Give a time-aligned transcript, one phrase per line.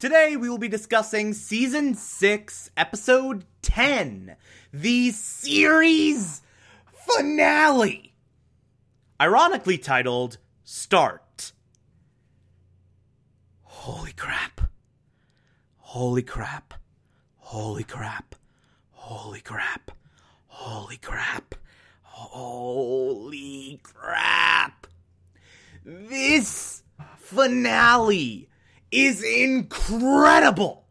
[0.00, 4.36] Today we will be discussing season 6, episode 10,
[4.72, 6.40] the series
[6.92, 8.14] finale.
[9.20, 11.50] Ironically titled Start.
[13.64, 14.60] Holy crap.
[15.78, 16.74] Holy crap.
[17.38, 18.36] Holy crap.
[18.92, 19.90] Holy crap.
[20.46, 21.56] Holy crap.
[22.02, 24.86] Holy crap.
[25.84, 26.84] This
[27.16, 28.48] finale
[28.90, 30.86] is incredible.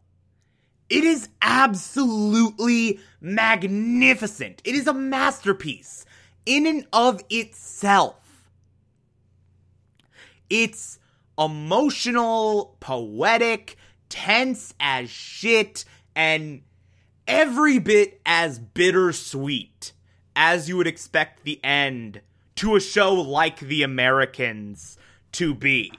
[0.88, 4.62] It is absolutely magnificent.
[4.64, 6.06] It is a masterpiece
[6.46, 8.16] in and of itself.
[10.48, 10.98] It's
[11.38, 13.76] emotional, poetic,
[14.08, 15.84] tense as shit,
[16.16, 16.62] and
[17.26, 19.92] every bit as bittersweet
[20.34, 22.22] as you would expect the end
[22.56, 24.96] to a show like The Americans
[25.32, 25.92] to be.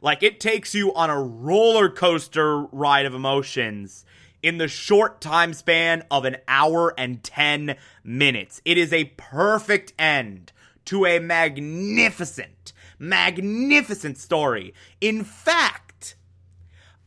[0.00, 4.04] Like it takes you on a roller coaster ride of emotions
[4.42, 8.60] in the short time span of an hour and 10 minutes.
[8.64, 10.52] It is a perfect end
[10.86, 14.74] to a magnificent, magnificent story.
[15.00, 16.16] In fact,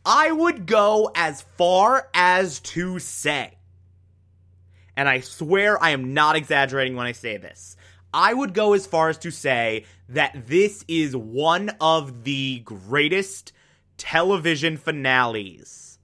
[0.06, 3.58] I would go as far as to say,
[4.98, 7.78] and I swear I am not exaggerating when I say this,
[8.14, 13.54] I would go as far as to say that this is one of the greatest
[13.98, 16.00] television finales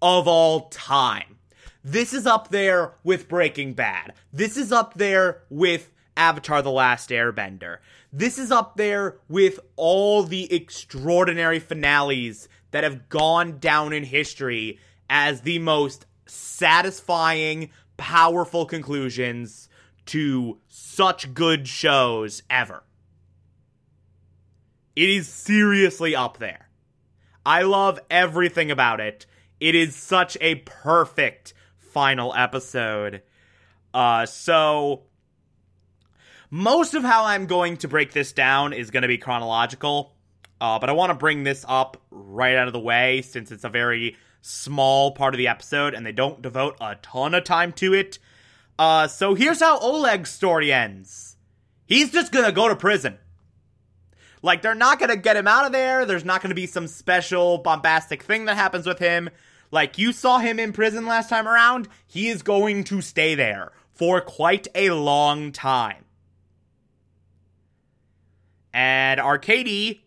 [0.00, 1.38] of all time.
[1.82, 4.12] This is up there with Breaking Bad.
[4.32, 7.78] This is up there with Avatar The Last Airbender.
[8.12, 14.78] This is up there with all the extraordinary finales that have gone down in history
[15.10, 19.68] as the most satisfying, powerful conclusions
[20.06, 22.84] to such good shows ever.
[24.96, 26.68] It is seriously up there.
[27.44, 29.26] I love everything about it.
[29.60, 33.22] It is such a perfect final episode.
[33.92, 35.04] Uh, so
[36.50, 40.14] most of how I'm going to break this down is going to be chronological.
[40.60, 43.64] Uh, but I want to bring this up right out of the way since it's
[43.64, 47.72] a very small part of the episode and they don't devote a ton of time
[47.72, 48.18] to it.
[48.78, 51.36] Uh, so here's how Oleg's story ends.
[51.86, 53.18] He's just gonna go to prison.
[54.42, 56.04] Like, they're not gonna get him out of there.
[56.04, 59.30] There's not gonna be some special bombastic thing that happens with him.
[59.70, 61.88] Like, you saw him in prison last time around.
[62.06, 66.04] He is going to stay there for quite a long time.
[68.72, 70.04] And Arkady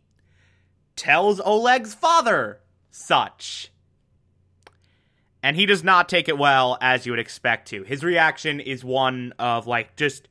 [0.96, 2.60] tells Oleg's father
[2.92, 3.72] such
[5.48, 7.84] and he does not take it well as you would expect to.
[7.84, 10.28] His reaction is one of like just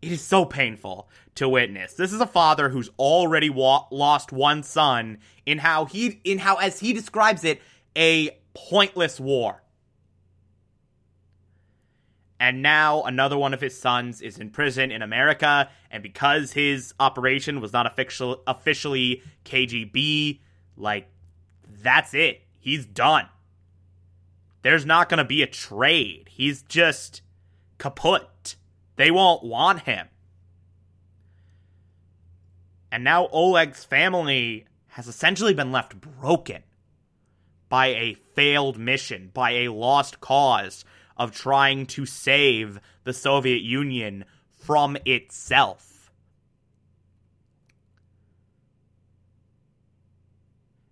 [0.00, 1.92] it is so painful to witness.
[1.92, 6.56] This is a father who's already wa- lost one son in how he in how
[6.56, 7.60] as he describes it
[7.94, 9.62] a pointless war.
[12.40, 16.94] And now another one of his sons is in prison in America and because his
[16.98, 20.40] operation was not official officially KGB
[20.78, 21.08] like
[21.82, 22.40] that's it.
[22.58, 23.26] He's done
[24.62, 26.28] there's not going to be a trade.
[26.30, 27.22] He's just
[27.78, 28.56] kaput.
[28.96, 30.08] They won't want him.
[32.92, 36.62] And now Oleg's family has essentially been left broken
[37.68, 40.84] by a failed mission, by a lost cause
[41.16, 46.10] of trying to save the Soviet Union from itself.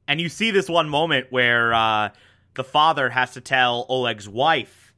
[0.06, 2.10] And you see this one moment where uh,
[2.58, 4.92] the father has to tell Oleg's wife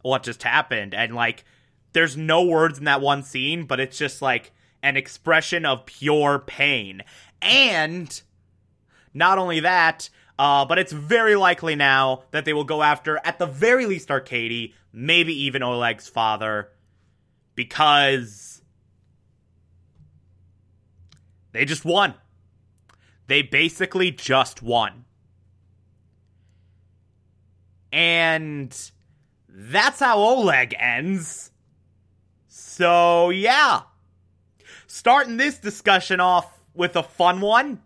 [0.00, 0.94] what just happened.
[0.94, 1.44] And like,
[1.92, 4.52] there's no words in that one scene, but it's just like
[4.82, 7.02] an expression of pure pain.
[7.42, 8.22] And
[9.12, 10.08] not only that,
[10.38, 14.10] uh, but it's very likely now that they will go after, at the very least,
[14.10, 16.70] Arkady, maybe even Oleg's father,
[17.54, 18.62] because
[21.50, 22.14] they just won.
[23.26, 25.04] They basically just won.
[27.92, 28.74] And
[29.48, 31.50] that's how Oleg ends.
[32.48, 33.82] So, yeah.
[34.86, 37.82] Starting this discussion off with a fun one.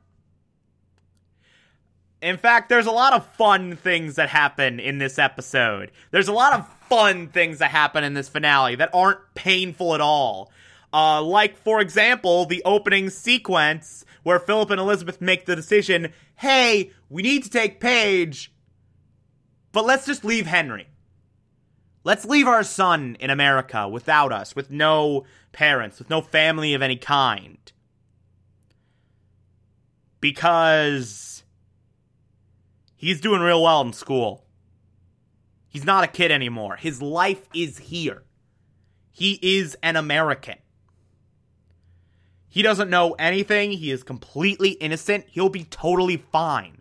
[2.23, 5.91] In fact, there's a lot of fun things that happen in this episode.
[6.11, 10.01] There's a lot of fun things that happen in this finale that aren't painful at
[10.01, 10.51] all.
[10.93, 16.91] Uh, like, for example, the opening sequence where Philip and Elizabeth make the decision hey,
[17.09, 18.53] we need to take Paige,
[19.77, 20.89] but let's just leave Henry.
[22.03, 26.81] Let's leave our son in America without us, with no parents, with no family of
[26.81, 27.59] any kind.
[30.19, 31.45] Because
[32.95, 34.47] he's doing real well in school.
[35.69, 36.77] He's not a kid anymore.
[36.77, 38.23] His life is here.
[39.13, 40.57] He is an American.
[42.49, 43.73] He doesn't know anything.
[43.73, 45.27] He is completely innocent.
[45.29, 46.81] He'll be totally fine.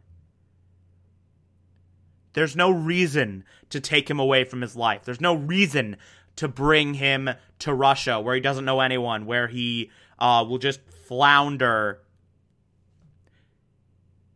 [2.36, 5.04] There's no reason to take him away from his life.
[5.04, 5.98] There's no reason
[6.36, 7.30] to bring him
[7.60, 9.90] to Russia where he doesn't know anyone, where he
[10.20, 12.02] uh, will just flounder.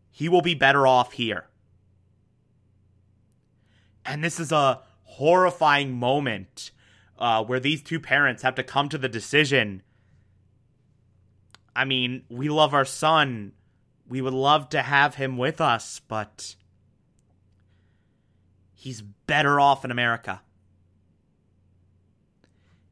[0.10, 1.46] He will be better off here.
[4.04, 6.72] And this is a horrifying moment
[7.19, 9.84] uh, where these two parents have to come to the decision
[11.80, 13.54] I mean, we love our son.
[14.06, 16.56] We would love to have him with us, but
[18.79, 20.41] he's better off in America.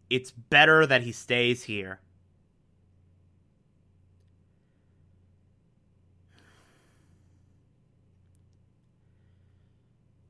[0.09, 2.01] It's better that he stays here.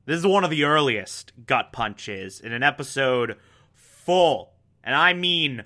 [0.06, 3.36] This is one of the earliest gut punches in an episode
[3.74, 4.52] full,
[4.84, 5.64] and I mean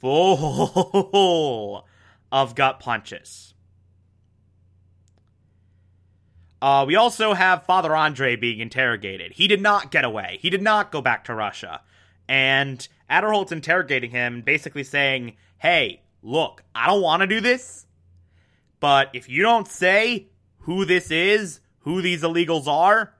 [0.00, 1.84] full
[2.32, 3.54] of gut punches.
[6.62, 9.32] Uh, we also have Father Andre being interrogated.
[9.32, 10.38] He did not get away.
[10.40, 11.80] He did not go back to Russia.
[12.28, 17.84] And Aderholt's interrogating him, basically saying, Hey, look, I don't want to do this,
[18.78, 20.28] but if you don't say
[20.60, 23.12] who this is, who these illegals are,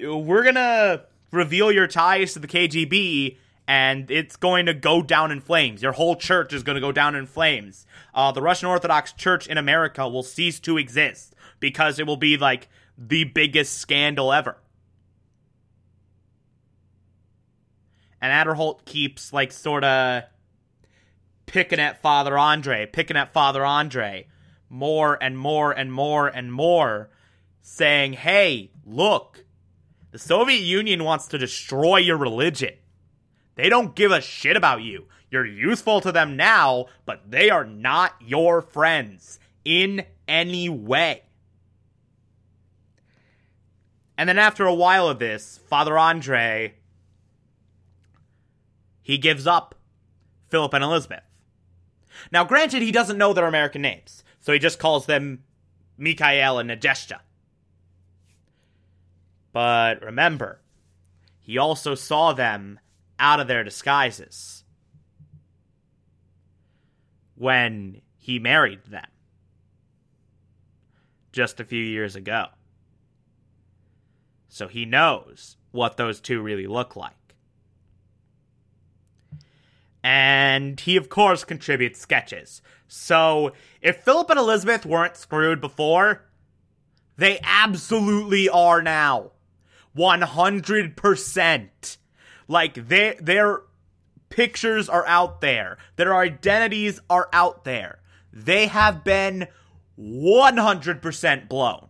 [0.00, 3.36] we're gonna reveal your ties to the KGB
[3.70, 5.80] and it's going to go down in flames.
[5.80, 7.86] Your whole church is going to go down in flames.
[8.12, 12.36] Uh, the Russian Orthodox Church in America will cease to exist because it will be
[12.36, 12.68] like
[12.98, 14.56] the biggest scandal ever.
[18.20, 20.24] And Aderholt keeps like sort of
[21.46, 24.26] picking at Father Andre, picking at Father Andre
[24.68, 27.08] more and more and more and more,
[27.62, 29.44] saying, hey, look,
[30.10, 32.74] the Soviet Union wants to destroy your religion.
[33.56, 35.06] They don't give a shit about you.
[35.30, 41.22] You're useful to them now, but they are not your friends in any way.
[44.16, 46.74] And then after a while of this, Father Andre
[49.10, 49.74] he gives up
[50.50, 51.24] Philip and Elizabeth.
[52.30, 55.42] Now, granted, he doesn't know their American names, so he just calls them
[55.98, 57.18] Mikhail and Nadezhda.
[59.52, 60.60] But remember,
[61.40, 62.78] he also saw them
[63.20, 64.64] out of their disguises
[67.36, 69.06] when he married them
[71.32, 72.46] just a few years ago.
[74.48, 77.12] So he knows what those two really look like.
[80.02, 82.62] And he, of course, contributes sketches.
[82.88, 86.24] So if Philip and Elizabeth weren't screwed before,
[87.16, 89.32] they absolutely are now.
[89.96, 91.96] 100%.
[92.50, 93.60] Like their their
[94.28, 95.78] pictures are out there.
[95.94, 98.00] Their identities are out there.
[98.32, 99.46] They have been
[99.96, 101.88] 100% blown.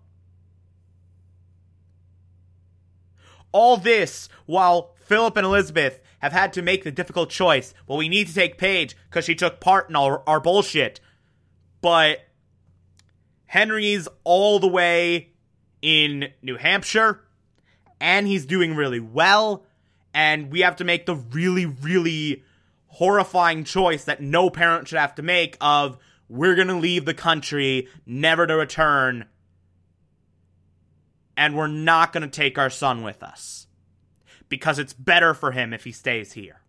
[3.52, 7.72] All this while Philip and Elizabeth have had to make the difficult choice.
[7.86, 11.00] Well, we need to take Paige because she took part in our, our bullshit.
[11.80, 12.18] But
[13.46, 15.32] Henry's all the way
[15.80, 17.22] in New Hampshire,
[17.98, 19.64] and he's doing really well
[20.12, 22.42] and we have to make the really, really
[22.86, 25.98] horrifying choice that no parent should have to make of
[26.28, 29.26] we're going to leave the country, never to return,
[31.36, 33.66] and we're not going to take our son with us
[34.48, 36.60] because it's better for him if he stays here.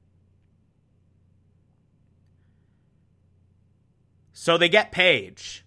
[4.31, 5.65] So they get Paige.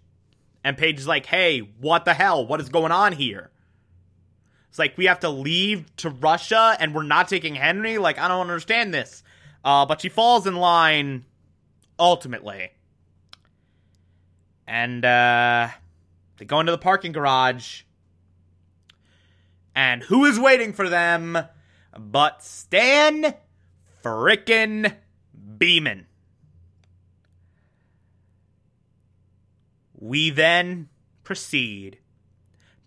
[0.63, 2.45] And Paige is like, hey, what the hell?
[2.45, 3.51] What is going on here?
[4.75, 7.97] It's like we have to leave to Russia and we're not taking Henry.
[7.97, 9.23] Like I don't understand this.
[9.63, 11.23] Uh, but she falls in line
[11.97, 12.71] ultimately,
[14.67, 15.69] and uh,
[16.35, 17.83] they go into the parking garage.
[19.73, 21.37] And who is waiting for them
[21.97, 23.33] but Stan
[24.03, 24.93] frickin'
[25.57, 26.07] Beeman?
[29.97, 30.89] We then
[31.23, 31.99] proceed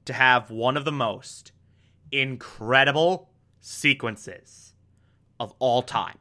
[0.05, 1.53] to have one of the most
[2.13, 4.73] incredible sequences
[5.41, 6.19] of all time.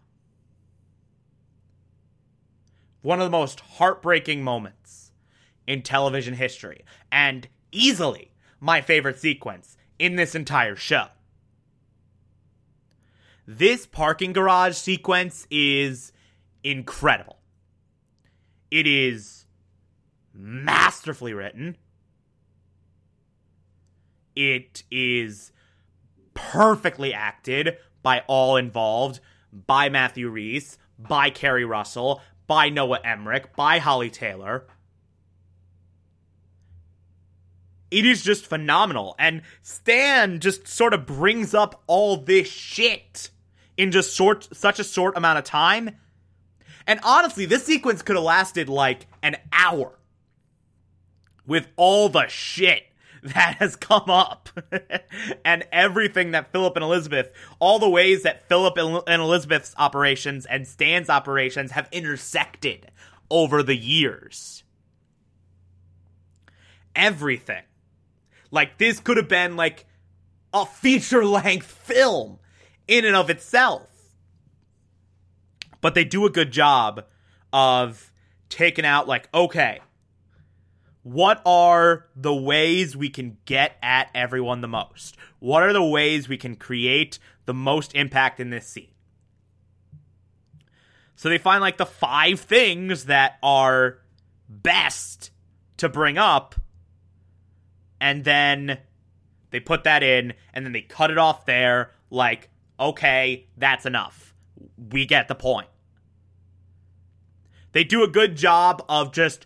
[3.02, 5.12] One of the most heartbreaking moments
[5.66, 11.08] in television history, and easily my favorite sequence in this entire show.
[13.46, 16.12] This parking garage sequence is
[16.64, 17.38] incredible.
[18.72, 19.46] It is
[20.34, 21.78] masterfully written.
[24.36, 25.52] It is
[26.38, 29.20] perfectly acted by all involved,
[29.52, 34.68] by Matthew Rhys, by Keri Russell, by Noah Emmerich, by Holly Taylor.
[37.90, 39.16] It is just phenomenal.
[39.18, 43.30] And Stan just sort of brings up all this shit
[43.76, 45.92] in just short, such a short amount of time.
[46.86, 49.98] And honestly, this sequence could have lasted like an hour
[51.46, 52.84] with all the shit
[53.34, 54.50] that has come up
[55.46, 60.68] and everything that Philip and Elizabeth, all the ways that Philip and Elizabeth's operations and
[60.68, 62.92] Stan's operations have intersected
[63.30, 64.64] over the years.
[66.96, 67.64] Everything.
[68.52, 69.86] Like, this could have been like
[70.54, 72.40] a feature length film
[72.88, 73.90] in and of itself.
[75.82, 77.06] But they do a good job
[77.54, 78.12] of
[78.50, 79.80] taking out, like, okay,
[81.08, 85.16] what are the ways we can get at everyone the most?
[85.40, 88.92] What are the ways we can create the most impact in this scene?
[91.16, 94.00] So they find like the five things that are
[94.50, 95.32] best
[95.78, 96.56] to bring up,
[98.02, 98.80] and then
[99.52, 104.36] they put that in, and then they cut it off there, like, okay, that's enough.
[104.92, 105.68] We get the point.
[107.72, 109.46] They do a good job of just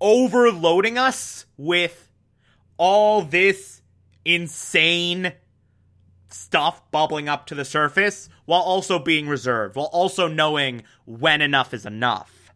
[0.00, 2.10] overloading us with
[2.76, 3.82] all this
[4.24, 5.32] insane
[6.28, 11.74] stuff bubbling up to the surface while also being reserved, while also knowing when enough
[11.74, 12.52] is enough.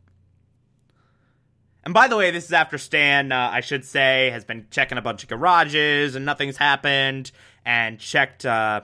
[1.85, 4.99] And by the way, this is after Stan, uh, I should say, has been checking
[4.99, 7.33] a bunch of garages and nothing's happened,
[7.65, 8.83] and checked uh,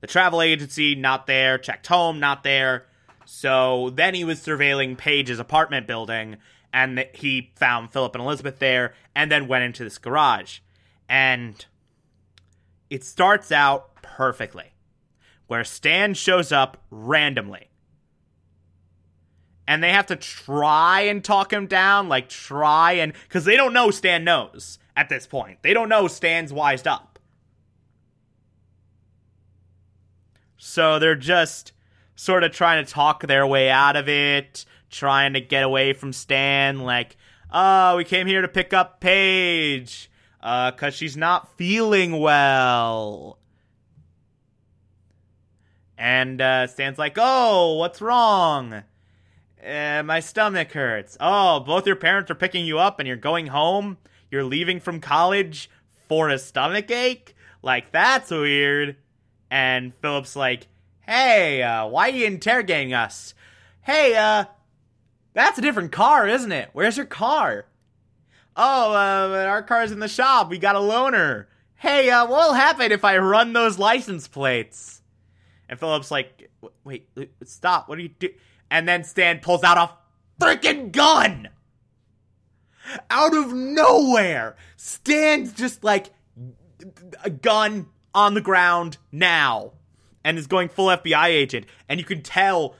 [0.00, 2.86] the travel agency, not there, checked home, not there.
[3.26, 6.36] So then he was surveilling Paige's apartment building
[6.74, 10.58] and he found Philip and Elizabeth there, and then went into this garage.
[11.08, 11.64] And
[12.90, 14.74] it starts out perfectly,
[15.46, 17.70] where Stan shows up randomly.
[19.68, 23.12] And they have to try and talk him down, like try and.
[23.22, 25.62] Because they don't know Stan knows at this point.
[25.62, 27.20] They don't know Stan's wised up.
[30.56, 31.72] So they're just
[32.16, 34.64] sort of trying to talk their way out of it
[34.94, 37.16] trying to get away from Stan, like,
[37.52, 40.10] oh, we came here to pick up Paige,
[40.42, 43.38] uh, cause she's not feeling well.
[45.98, 48.82] And, uh, Stan's like, oh, what's wrong?
[49.64, 51.16] Uh, my stomach hurts.
[51.20, 53.96] Oh, both your parents are picking you up and you're going home?
[54.30, 55.70] You're leaving from college
[56.08, 57.34] for a stomach ache?
[57.62, 58.96] Like, that's weird.
[59.50, 60.66] And Philip's like,
[61.00, 63.34] hey, uh, why are you interrogating us?
[63.82, 64.44] Hey, uh,
[65.34, 66.70] that's a different car, isn't it?
[66.72, 67.66] Where's your car?
[68.56, 70.48] Oh, uh, our car's in the shop.
[70.48, 71.46] We got a loaner.
[71.74, 75.02] Hey, uh, what'll happen if I run those license plates?
[75.68, 76.50] And Philip's like,
[76.84, 77.08] wait,
[77.44, 77.88] stop.
[77.88, 78.30] What are you do?
[78.70, 81.48] And then Stan pulls out a freaking gun!
[83.10, 84.56] Out of nowhere!
[84.76, 86.10] Stan's just like,
[87.22, 89.72] a gun on the ground now.
[90.22, 91.66] And is going full FBI agent.
[91.88, 92.76] And you can tell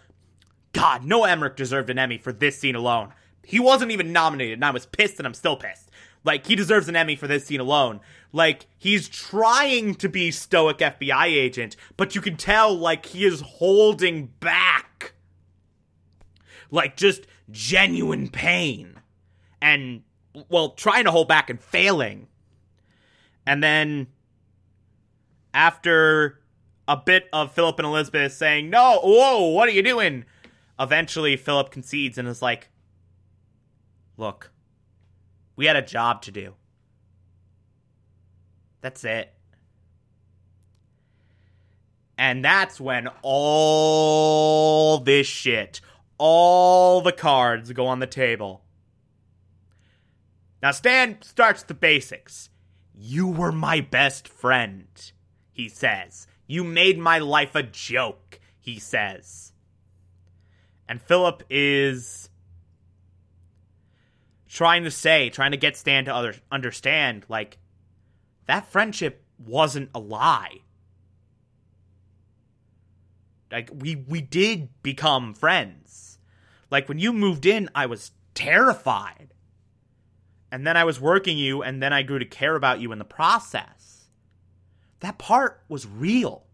[0.74, 3.12] God, Noah Emmerich deserved an Emmy for this scene alone.
[3.44, 5.90] He wasn't even nominated, and I was pissed, and I'm still pissed.
[6.24, 8.00] Like, he deserves an Emmy for this scene alone.
[8.32, 13.40] Like, he's trying to be stoic FBI agent, but you can tell, like, he is
[13.40, 15.14] holding back.
[16.70, 19.00] Like, just genuine pain.
[19.62, 20.02] And,
[20.48, 22.26] well, trying to hold back and failing.
[23.46, 24.08] And then,
[25.52, 26.40] after
[26.88, 30.24] a bit of Philip and Elizabeth saying, No, whoa, what are you doing?
[30.78, 32.68] Eventually Philip concedes and is like,
[34.16, 34.52] Look,
[35.56, 36.54] we had a job to do.
[38.80, 39.32] That's it.
[42.16, 45.80] And that's when all this shit,
[46.16, 48.62] all the cards go on the table.
[50.62, 52.50] Now, Stan starts the basics.
[52.94, 54.86] You were my best friend,
[55.50, 56.28] he says.
[56.46, 59.53] You made my life a joke, he says
[60.88, 62.28] and Philip is
[64.48, 67.58] trying to say, trying to get Stan to other, understand, like,
[68.46, 70.60] that friendship wasn't a lie.
[73.50, 76.18] Like, we, we did become friends.
[76.70, 79.32] Like, when you moved in, I was terrified.
[80.52, 82.98] And then I was working you, and then I grew to care about you in
[82.98, 84.08] the process.
[85.00, 86.46] That part was real.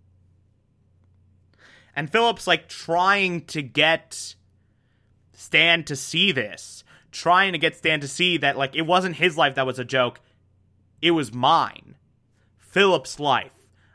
[1.95, 4.35] And Philip's like trying to get
[5.33, 9.37] Stan to see this, trying to get Stan to see that like it wasn't his
[9.37, 10.21] life that was a joke,
[11.03, 11.97] it was mine.
[12.59, 13.53] Philip's life.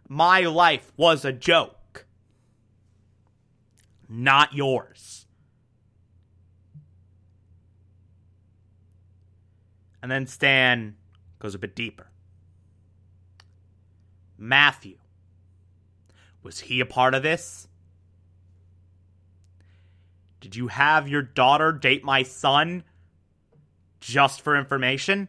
[0.07, 2.05] My life was a joke.
[4.09, 5.25] Not yours.
[10.01, 10.97] And then Stan
[11.39, 12.07] goes a bit deeper.
[14.37, 14.97] Matthew.
[16.43, 17.67] Was he a part of this?
[20.45, 22.83] Did you have your daughter date my son
[23.99, 25.27] just for information?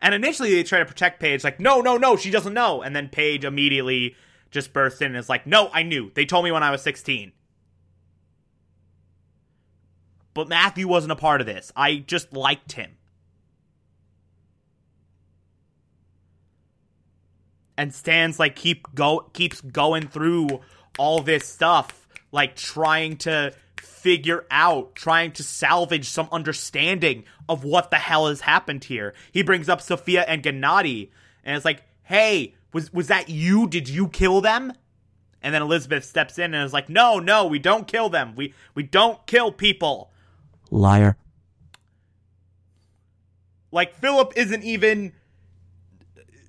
[0.00, 2.82] And initially they try to protect Paige, like, no, no, no, she doesn't know.
[2.82, 4.14] And then Paige immediately
[4.52, 6.12] just bursts in and is like, no, I knew.
[6.14, 7.32] They told me when I was 16.
[10.34, 11.72] But Matthew wasn't a part of this.
[11.74, 12.92] I just liked him.
[17.76, 20.60] And Stan's like keep go keeps going through
[20.96, 23.52] all this stuff, like trying to
[24.00, 29.14] figure out, trying to salvage some understanding of what the hell has happened here.
[29.32, 31.10] He brings up Sophia and Gennady,
[31.44, 33.68] and it's like, hey, was was that you?
[33.68, 34.72] Did you kill them?
[35.42, 38.34] And then Elizabeth steps in and is like, no, no, we don't kill them.
[38.36, 40.10] We we don't kill people.
[40.70, 41.16] Liar.
[43.72, 45.12] Like Philip isn't even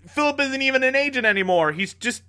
[0.07, 1.71] Philip isn't even an agent anymore.
[1.71, 2.23] He's just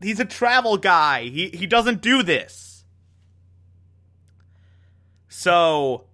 [0.00, 1.24] he's a travel guy.
[1.24, 2.69] He he doesn't do this.
[5.30, 6.06] So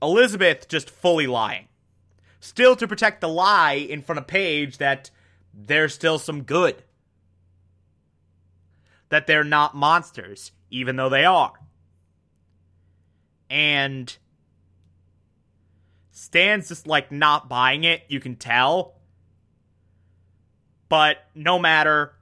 [0.00, 1.66] Elizabeth just fully lying.
[2.40, 5.10] Still to protect the lie in front of Paige that
[5.52, 6.82] there's still some good.
[9.08, 11.52] That they're not monsters, even though they are.
[13.50, 14.16] And
[16.12, 18.94] Stan's just like not buying it, you can tell.
[20.88, 22.12] But no matter,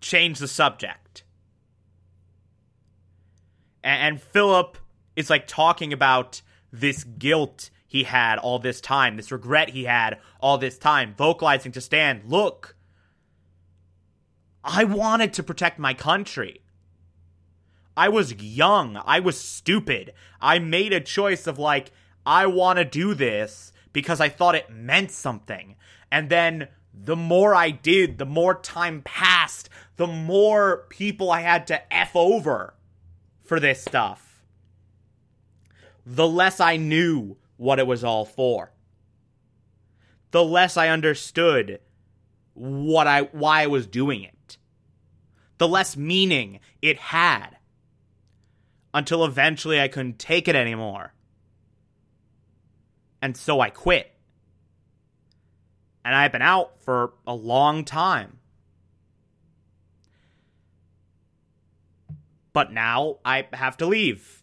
[0.00, 1.03] change the subject
[3.84, 4.78] and, and Philip
[5.14, 6.42] is like talking about
[6.72, 11.70] this guilt he had all this time, this regret he had all this time, vocalizing
[11.72, 12.74] to Stan, look,
[14.64, 16.62] I wanted to protect my country.
[17.96, 19.00] I was young.
[19.04, 20.12] I was stupid.
[20.40, 21.92] I made a choice of like,
[22.26, 25.76] I want to do this because I thought it meant something.
[26.10, 31.68] And then the more I did, the more time passed, the more people I had
[31.68, 32.74] to F over
[33.44, 34.42] for this stuff,
[36.06, 38.72] the less I knew what it was all for.
[40.30, 41.80] The less I understood
[42.54, 44.58] what I why I was doing it.
[45.58, 47.56] The less meaning it had.
[48.92, 51.14] Until eventually I couldn't take it anymore.
[53.20, 54.12] And so I quit.
[56.04, 58.38] And I've been out for a long time.
[62.54, 64.42] But now I have to leave.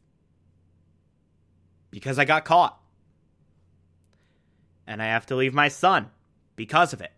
[1.89, 2.79] Because I got caught.
[4.85, 6.11] And I have to leave my son
[6.55, 7.13] because of it.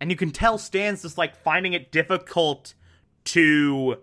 [0.00, 2.72] And you can tell Stan's just like finding it difficult
[3.24, 3.98] to.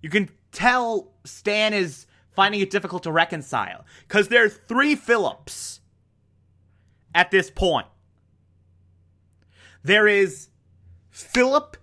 [0.00, 3.84] You can tell Stan is finding it difficult to reconcile.
[4.08, 5.80] Because there are three Philips
[7.14, 7.88] at this point.
[9.86, 10.48] There is
[11.10, 11.76] Philip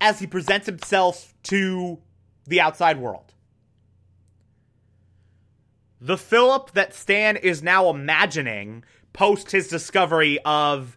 [0.00, 1.98] as he presents himself to
[2.46, 3.34] the outside world.
[6.00, 10.96] The Philip that Stan is now imagining post his discovery of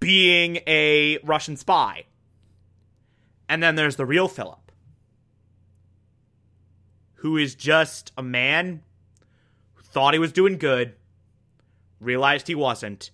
[0.00, 2.06] being a Russian spy.
[3.48, 4.72] And then there's the real Philip,
[7.18, 8.82] who is just a man
[9.74, 10.96] who thought he was doing good,
[12.00, 13.12] realized he wasn't,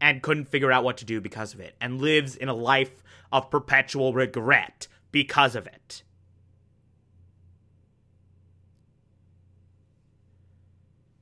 [0.00, 3.02] and couldn't figure out what to do because of it, and lives in a life
[3.32, 6.02] of perpetual regret because of it.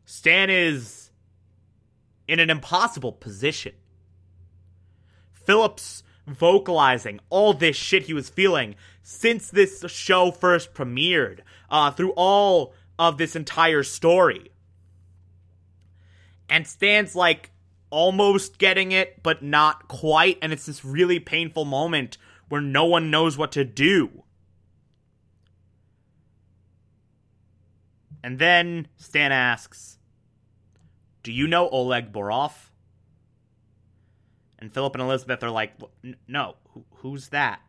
[0.04, 1.10] Stan is
[2.28, 3.72] in an impossible position.
[5.32, 12.12] Philip's vocalizing all this shit he was feeling since this show first premiered, uh, through
[12.12, 14.52] all of this entire story.
[16.48, 17.51] And Stan's like,
[17.92, 20.38] almost getting it, but not quite.
[20.42, 24.24] And it's this really painful moment where no one knows what to do.
[28.24, 29.98] And then Stan asks,
[31.22, 32.52] Do you know Oleg Burov?
[34.58, 35.74] And Philip and Elizabeth are like,
[36.26, 36.56] No,
[36.96, 37.60] who's that?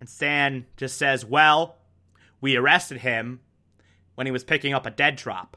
[0.00, 1.76] And Stan just says, Well,
[2.40, 3.40] we arrested him
[4.14, 5.56] when he was picking up a dead drop.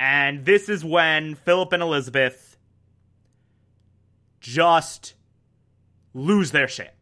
[0.00, 2.56] And this is when Philip and Elizabeth
[4.40, 5.12] just
[6.14, 6.94] lose their shit.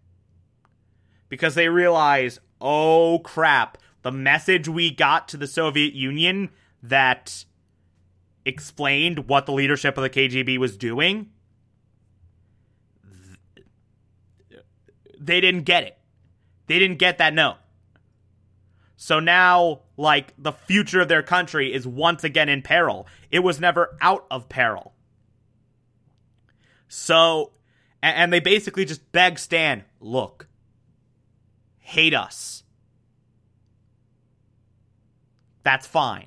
[1.29, 6.51] Because they realize, oh crap, the message we got to the Soviet Union
[6.83, 7.45] that
[8.45, 11.31] explained what the leadership of the KGB was doing,
[15.17, 15.97] they didn't get it.
[16.67, 17.59] They didn't get that note.
[19.01, 23.07] So now, like, the future of their country is once again in peril.
[23.31, 24.93] It was never out of peril.
[26.89, 27.53] So,
[28.03, 30.49] and they basically just beg Stan, look,
[31.79, 32.65] hate us.
[35.63, 36.27] That's fine.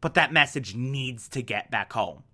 [0.00, 2.24] But that message needs to get back home.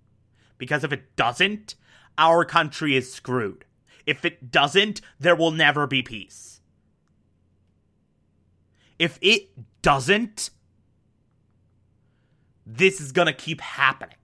[0.57, 1.74] Because if it doesn't,
[2.16, 3.66] our country is screwed.
[4.07, 6.56] If it doesn't, there will never be peace.
[8.99, 9.51] If it
[9.83, 10.51] doesn't,
[12.65, 14.17] this is going to keep happening.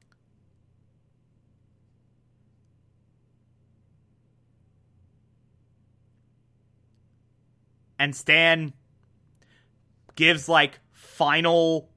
[7.99, 8.73] And Stan
[10.17, 11.91] gives like final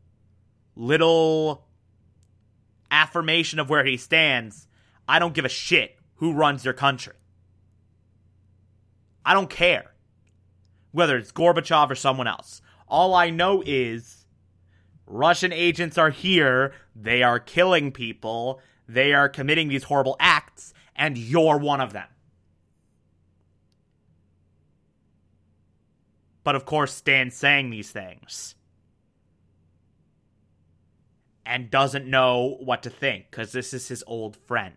[0.76, 1.66] little
[2.92, 4.68] affirmation of where he stands.
[5.08, 7.16] I don't give a shit who runs your country.
[9.26, 9.95] I don't care
[10.96, 12.62] whether it's Gorbachev or someone else.
[12.88, 14.28] All I know is
[15.06, 21.18] Russian agents are here, they are killing people, they are committing these horrible acts, and
[21.18, 22.08] you're one of them.
[26.46, 28.56] But of course, Stan's saying these things
[31.46, 34.76] and doesn't know what to think because this is his old friend.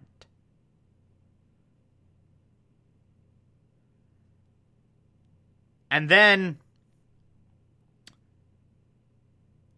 [5.91, 6.59] And then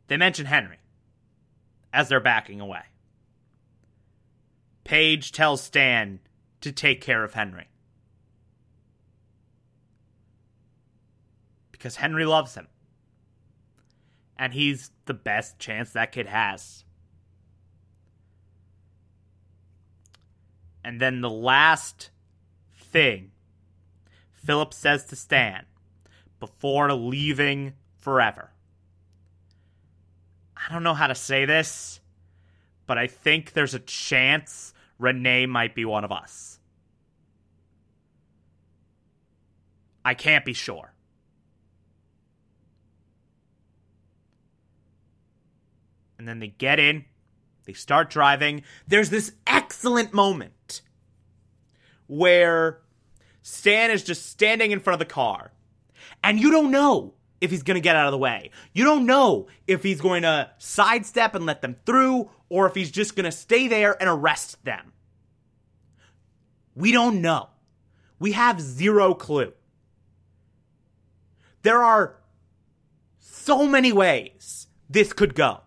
[0.09, 0.79] they mention Henry
[1.93, 2.83] as they're backing away.
[4.85, 6.21] Paige tells Stan
[6.61, 7.69] to take care of Henry.
[11.71, 12.67] Because Henry loves him.
[14.37, 16.85] And he's the best chance that kid has.
[20.83, 22.11] And then the last
[22.75, 23.31] thing
[24.33, 25.67] Philip says to Stan
[26.41, 28.51] before leaving forever.
[30.57, 32.01] I don't know how to say this,
[32.87, 36.59] but I think there's a chance Renee might be one of us.
[40.05, 40.93] I can't be sure.
[46.19, 47.07] And then they get in,
[47.65, 48.63] they start driving.
[48.87, 50.83] There's this excellent moment
[52.07, 52.81] where
[53.41, 55.53] Stan is just standing in front of the car
[56.23, 58.51] and you don't know if he's going to get out of the way.
[58.73, 62.91] You don't know if he's going to sidestep and let them through or if he's
[62.91, 64.93] just going to stay there and arrest them.
[66.75, 67.49] We don't know.
[68.19, 69.53] We have zero clue.
[71.63, 72.17] There are
[73.19, 75.61] so many ways this could go.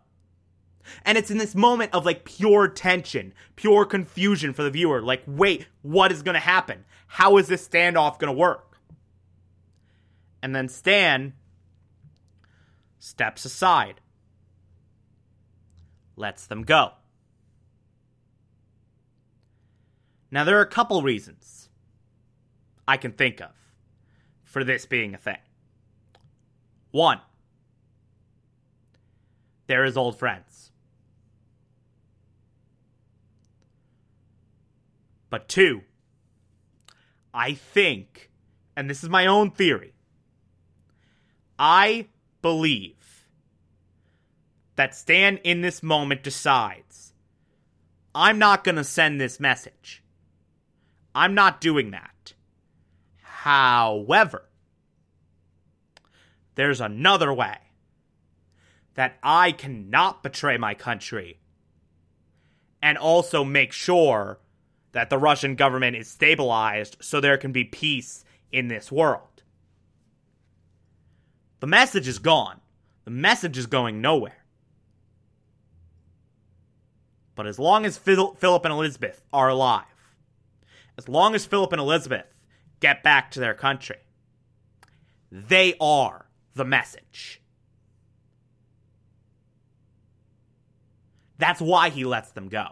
[1.05, 5.01] And it's in this moment of like pure tension, pure confusion for the viewer.
[5.01, 6.85] Like, wait, what is going to happen?
[7.07, 8.72] How is this standoff going to work?
[10.43, 11.35] And then Stan
[12.99, 14.01] steps aside,
[16.17, 16.91] lets them go.
[20.29, 21.69] Now, there are a couple reasons
[22.85, 23.51] I can think of
[24.43, 25.37] for this being a thing.
[26.91, 27.21] One,
[29.67, 30.71] they're his old friends.
[35.29, 35.83] But two,
[37.33, 38.29] I think,
[38.75, 39.92] and this is my own theory,
[41.57, 42.07] I
[42.41, 43.27] believe
[44.75, 47.13] that Stan in this moment decides
[48.15, 50.03] I'm not going to send this message.
[51.15, 52.33] I'm not doing that.
[53.21, 54.49] However,
[56.55, 57.57] there's another way
[58.95, 61.39] that I cannot betray my country
[62.81, 64.39] and also make sure
[64.91, 69.32] that the Russian government is stabilized so there can be peace in this world.
[71.63, 72.59] The message is gone.
[73.05, 74.43] The message is going nowhere.
[77.35, 79.85] But as long as Phil- Philip and Elizabeth are alive,
[80.97, 82.25] as long as Philip and Elizabeth
[82.81, 83.95] get back to their country,
[85.31, 87.41] they are the message.
[91.37, 92.71] That's why he lets them go.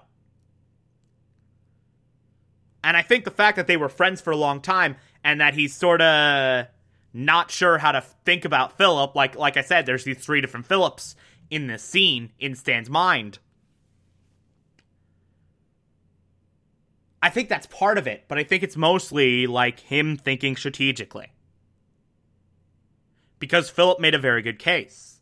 [2.83, 5.53] And I think the fact that they were friends for a long time and that
[5.53, 6.67] he's sort of
[7.13, 10.65] not sure how to think about Philip, like like I said, there's these three different
[10.65, 11.15] Philips
[11.49, 13.39] in this scene in Stan's mind.
[17.21, 21.33] I think that's part of it, but I think it's mostly like him thinking strategically.
[23.37, 25.19] Because Philip made a very good case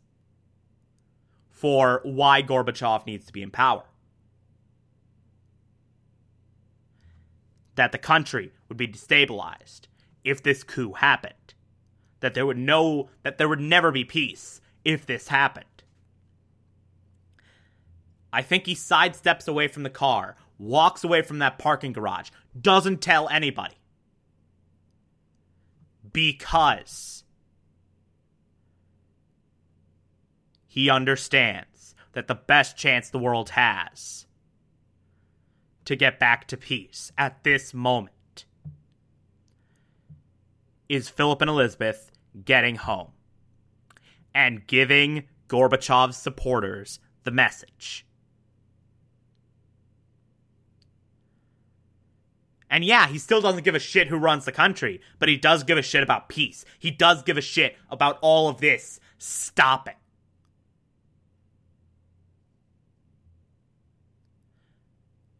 [1.50, 3.84] for why Gorbachev needs to be in power.
[7.74, 9.82] That the country would be destabilized
[10.24, 11.34] if this coup happened.
[12.20, 15.66] That there would no that there would never be peace if this happened.
[18.32, 23.00] I think he sidesteps away from the car, walks away from that parking garage, doesn't
[23.00, 23.74] tell anybody.
[26.12, 27.24] Because
[30.66, 34.26] he understands that the best chance the world has
[35.84, 38.44] to get back to peace at this moment
[40.88, 42.09] is Philip and Elizabeth
[42.44, 43.12] getting home
[44.34, 48.06] and giving Gorbachev's supporters the message.
[52.70, 55.64] And yeah, he still doesn't give a shit who runs the country, but he does
[55.64, 56.64] give a shit about peace.
[56.78, 59.94] He does give a shit about all of this stopping.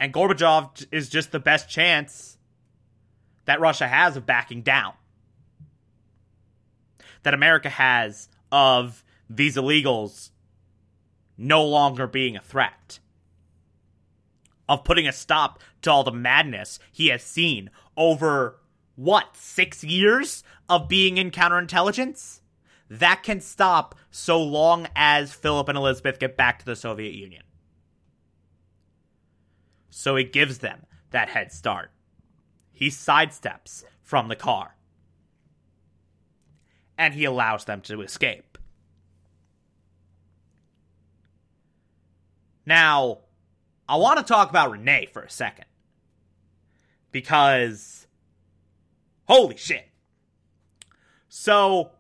[0.00, 2.38] And Gorbachev is just the best chance
[3.44, 4.94] that Russia has of backing down.
[7.22, 10.30] That America has of these illegals
[11.36, 12.98] no longer being a threat
[14.70, 18.60] of putting a stop to all the madness he has seen over
[18.94, 22.40] what, six years of being in counterintelligence?
[22.88, 27.42] That can stop so long as Philip and Elizabeth get back to the Soviet Union.
[29.90, 31.90] So he gives them that head start.
[32.70, 34.76] He sidesteps from the car.
[37.00, 38.58] And he allows them to escape.
[42.66, 43.20] Now,
[43.88, 45.64] I want to talk about Renee for a second.
[47.10, 48.06] Because,
[49.26, 49.88] holy shit.
[51.30, 51.92] So,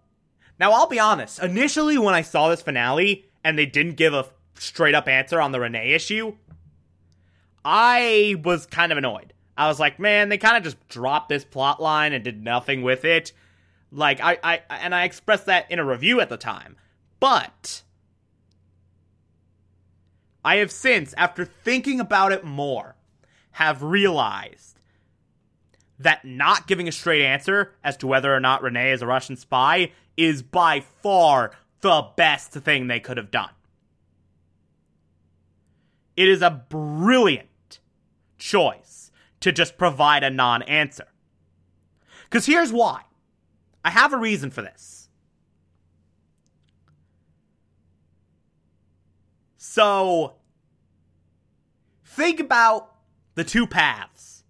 [0.58, 1.42] now I'll be honest.
[1.42, 4.26] Initially, when I saw this finale and they didn't give a
[4.58, 6.36] straight up answer on the Renee issue,
[7.64, 9.32] I was kind of annoyed.
[9.56, 12.82] I was like, man, they kind of just dropped this plot line and did nothing
[12.82, 13.32] with it.
[13.92, 16.76] Like, I, I, and I expressed that in a review at the time.
[17.18, 17.82] But,
[20.44, 22.96] I have since, after thinking about it more,
[23.52, 24.78] have realized
[25.98, 29.36] that not giving a straight answer as to whether or not Renee is a Russian
[29.36, 33.50] spy is by far the best thing they could have done.
[36.16, 37.80] It is a brilliant
[38.38, 41.06] choice to just provide a non answer.
[42.24, 43.02] Because here's why
[43.84, 45.08] I have a reason for this.
[49.56, 50.36] So,
[52.04, 52.94] think about
[53.34, 54.44] the two paths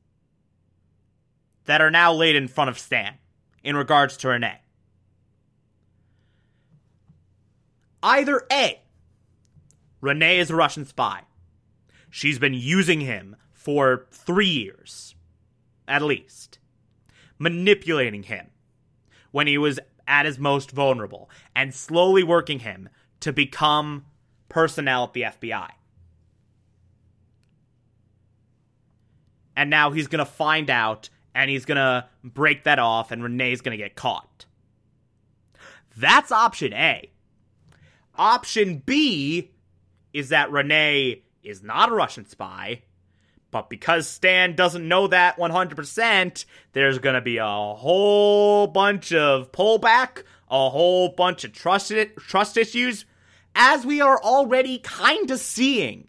[1.66, 3.14] that are now laid in front of Stan
[3.62, 4.60] in regards to Renee.
[8.02, 8.80] Either A,
[10.00, 11.24] Renee is a Russian spy.
[12.08, 15.14] She's been using him for three years,
[15.86, 16.58] at least,
[17.38, 18.50] manipulating him
[19.30, 22.88] when he was at his most vulnerable and slowly working him
[23.20, 24.04] to become
[24.48, 25.68] personnel at the FBI.
[29.56, 33.22] And now he's going to find out and he's going to break that off and
[33.22, 34.46] Renee's going to get caught.
[35.96, 37.10] That's option A.
[38.16, 39.50] Option B
[40.12, 42.82] is that Renee is not a Russian spy,
[43.50, 49.52] but because Stan doesn't know that 100%, there's going to be a whole bunch of
[49.52, 53.04] pullback, a whole bunch of trust trust issues
[53.54, 56.08] as we are already kind of seeing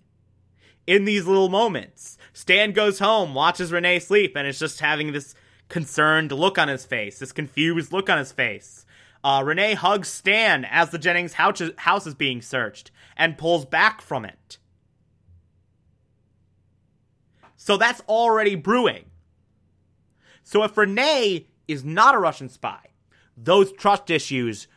[0.86, 2.18] in these little moments.
[2.34, 5.36] Stan goes home, watches Renee sleep, and is just having this
[5.70, 8.86] concerned look on his face, this confused look on his face.
[9.24, 14.26] Uh, Renee hugs Stan as the Jennings house is being searched and pulls back from
[14.26, 14.58] it.
[17.64, 19.06] So that's already brewing.
[20.42, 22.88] So if Renee is not a Russian spy,
[23.38, 24.68] those trust issues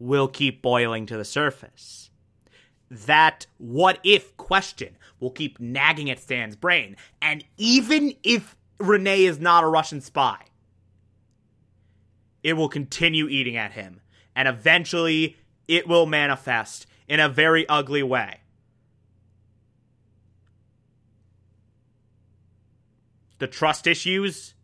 [0.00, 2.10] will keep boiling to the surface
[2.90, 6.96] that what if question will keep nagging at Stan's brain.
[7.22, 10.40] And even if Renee is not a Russian spy,
[12.42, 14.00] it will continue eating at him.
[14.34, 15.36] And eventually,
[15.68, 18.40] it will manifest in a very ugly way.
[23.38, 24.54] The trust issues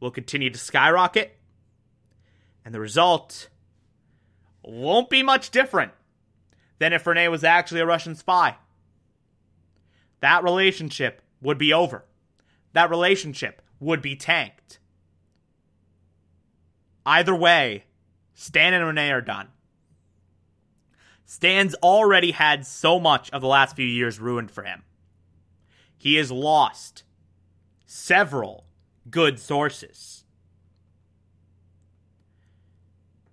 [0.00, 1.38] will continue to skyrocket,
[2.64, 3.48] and the result
[4.62, 5.92] won't be much different
[6.78, 8.56] than if Renee was actually a Russian spy.
[10.20, 12.04] That relationship would be over.
[12.72, 14.78] That relationship would be tanked.
[17.06, 17.84] Either way,
[18.34, 19.48] Stan and Renee are done.
[21.24, 24.82] Stan's already had so much of the last few years ruined for him.
[25.96, 27.02] He is lost
[27.90, 28.66] several
[29.10, 30.24] good sources.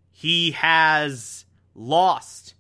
[0.09, 1.43] He has
[1.75, 2.53] lost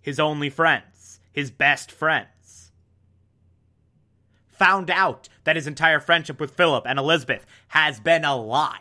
[0.00, 2.72] his only friends, his best friends.
[4.48, 8.80] Found out that his entire friendship with Philip and Elizabeth has been a lie.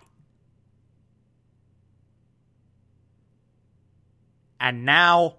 [4.60, 5.36] And now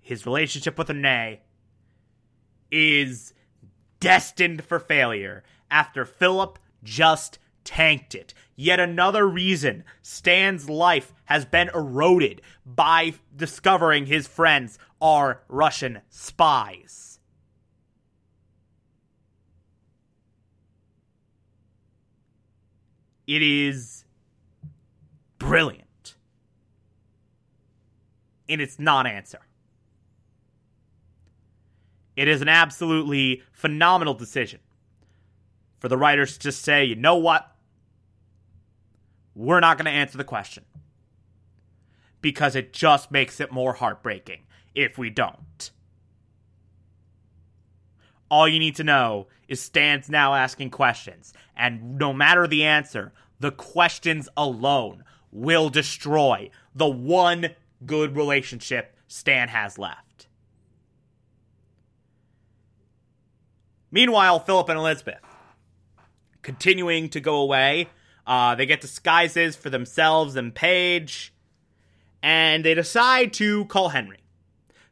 [0.00, 1.40] his relationship with Renee
[2.70, 3.34] is
[3.98, 5.42] destined for failure
[5.74, 8.32] after Philip just tanked it.
[8.54, 17.18] Yet another reason Stan's life has been eroded by discovering his friends are Russian spies.
[23.26, 24.04] It is
[25.38, 26.14] brilliant
[28.46, 29.40] in its non answer.
[32.14, 34.60] It is an absolutely phenomenal decision
[35.84, 37.46] for the writers to just say, you know what?
[39.34, 40.64] We're not going to answer the question.
[42.22, 44.44] Because it just makes it more heartbreaking
[44.74, 45.70] if we don't.
[48.30, 53.12] All you need to know is Stan's now asking questions, and no matter the answer,
[53.38, 57.50] the questions alone will destroy the one
[57.84, 60.28] good relationship Stan has left.
[63.90, 65.20] Meanwhile, Philip and Elizabeth
[66.44, 67.88] continuing to go away.
[68.26, 71.34] Uh, they get disguises for themselves and Paige,
[72.22, 74.20] and they decide to call Henry.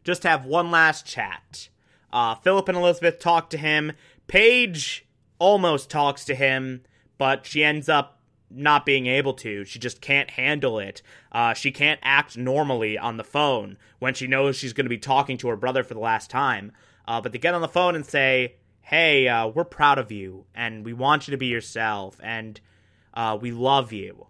[0.02, 1.68] Just have one last chat.
[2.12, 3.92] Uh, Philip and Elizabeth talk to him.
[4.26, 5.06] Paige
[5.38, 6.82] almost talks to him,
[7.16, 8.18] but she ends up
[8.50, 9.64] not being able to.
[9.64, 11.00] She just can't handle it.
[11.30, 14.98] Uh, she can't act normally on the phone when she knows she's going to be
[14.98, 16.72] talking to her brother for the last time.
[17.08, 20.44] Uh, but they get on the phone and say, hey, uh, we're proud of you
[20.54, 22.60] and we want you to be yourself and
[23.14, 24.26] uh, we love you.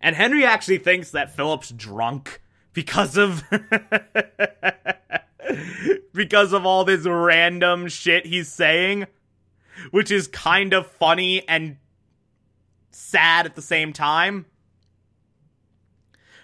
[0.00, 2.40] And Henry actually thinks that Philip's drunk
[2.72, 3.44] because of
[6.14, 9.06] because of all this random shit he's saying,
[9.90, 11.76] which is kind of funny and
[12.90, 14.46] sad at the same time.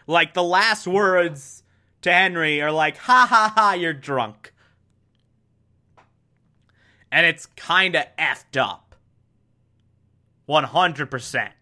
[0.07, 1.63] Like the last words
[2.03, 4.53] to Henry are like, "Ha ha ha, you're drunk."
[7.11, 8.95] And it's kinda effed up.
[10.47, 11.53] 100%.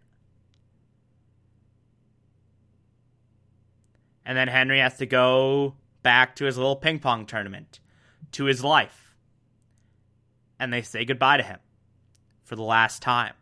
[4.26, 7.80] And then Henry has to go back to his little ping pong tournament,
[8.32, 9.14] to his life.
[10.58, 11.58] And they say goodbye to him
[12.42, 13.34] for the last time.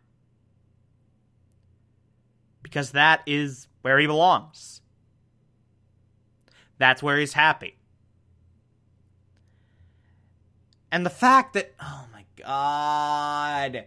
[2.61, 4.81] Because that is where he belongs.
[6.77, 7.77] That's where he's happy.
[10.93, 13.85] And the fact that, oh my god.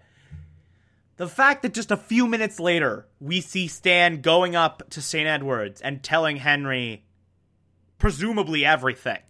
[1.19, 5.29] The fact that just a few minutes later, we see Stan going up to St.
[5.29, 7.05] Edward's and telling Henry
[7.99, 9.21] presumably everything.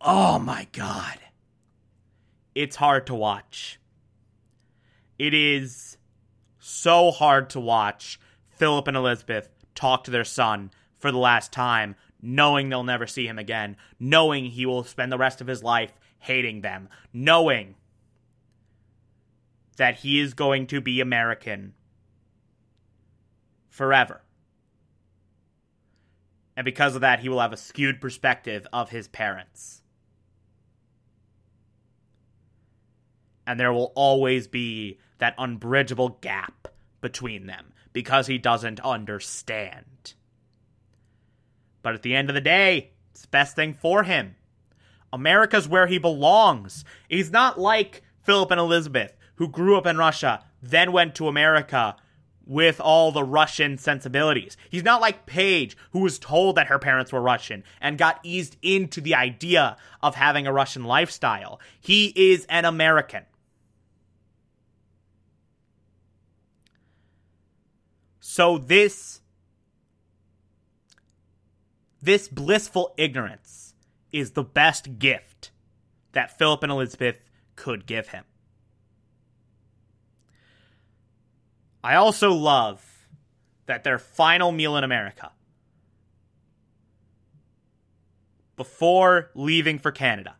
[0.00, 1.18] Oh my god.
[2.54, 3.78] It's hard to watch.
[5.18, 5.98] It is
[6.58, 11.96] so hard to watch Philip and Elizabeth talk to their son for the last time
[12.20, 15.92] knowing they'll never see him again, knowing he will spend the rest of his life
[16.18, 17.74] hating them, knowing
[19.76, 21.74] that he is going to be American
[23.68, 24.22] forever.
[26.56, 29.82] And because of that, he will have a skewed perspective of his parents.
[33.46, 36.68] And there will always be that unbridgeable gap
[37.00, 40.14] between them because he doesn't understand.
[41.86, 44.34] But at the end of the day, it's the best thing for him.
[45.12, 46.84] America's where he belongs.
[47.08, 51.94] He's not like Philip and Elizabeth, who grew up in Russia, then went to America
[52.44, 54.56] with all the Russian sensibilities.
[54.68, 58.56] He's not like Paige, who was told that her parents were Russian and got eased
[58.62, 61.60] into the idea of having a Russian lifestyle.
[61.80, 63.26] He is an American.
[68.18, 69.20] So this
[72.06, 73.74] this blissful ignorance
[74.12, 75.50] is the best gift
[76.12, 78.22] that Philip and Elizabeth could give him.
[81.82, 83.08] I also love
[83.66, 85.32] that their final meal in America,
[88.54, 90.36] before leaving for Canada,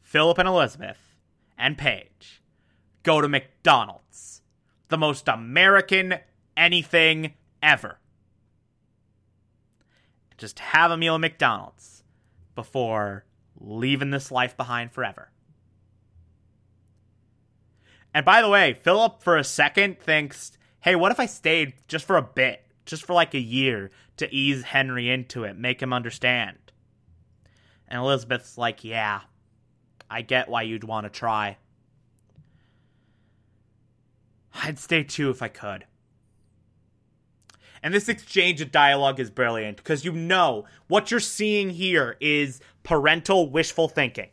[0.00, 1.18] Philip and Elizabeth
[1.58, 2.40] and Paige
[3.02, 4.42] go to McDonald's,
[4.88, 6.14] the most American
[6.56, 7.98] anything ever.
[10.38, 12.02] Just have a meal at McDonald's
[12.54, 13.24] before
[13.58, 15.30] leaving this life behind forever.
[18.14, 22.04] And by the way, Philip for a second thinks, hey, what if I stayed just
[22.04, 25.92] for a bit, just for like a year to ease Henry into it, make him
[25.92, 26.58] understand?
[27.88, 29.20] And Elizabeth's like, yeah,
[30.10, 31.56] I get why you'd want to try.
[34.54, 35.86] I'd stay too if I could.
[37.82, 42.60] And this exchange of dialogue is brilliant because you know what you're seeing here is
[42.84, 44.28] parental wishful thinking.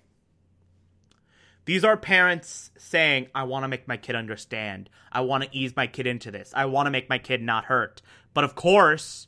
[1.66, 4.90] These are parents saying, I want to make my kid understand.
[5.12, 6.52] I want to ease my kid into this.
[6.56, 8.02] I want to make my kid not hurt.
[8.34, 9.28] But of course,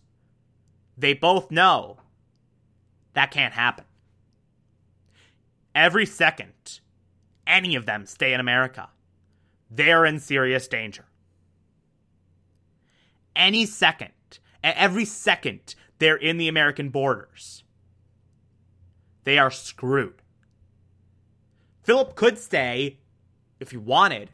[0.97, 1.97] they both know
[3.13, 3.85] that can't happen.
[5.73, 6.79] Every second
[7.47, 8.89] any of them stay in America,
[9.69, 11.05] they're in serious danger.
[13.35, 14.11] Any second,
[14.63, 17.63] every second they're in the American borders,
[19.23, 20.21] they are screwed.
[21.83, 22.99] Philip could stay
[23.59, 24.31] if he wanted,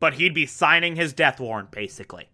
[0.00, 2.28] but he'd be signing his death warrant, basically.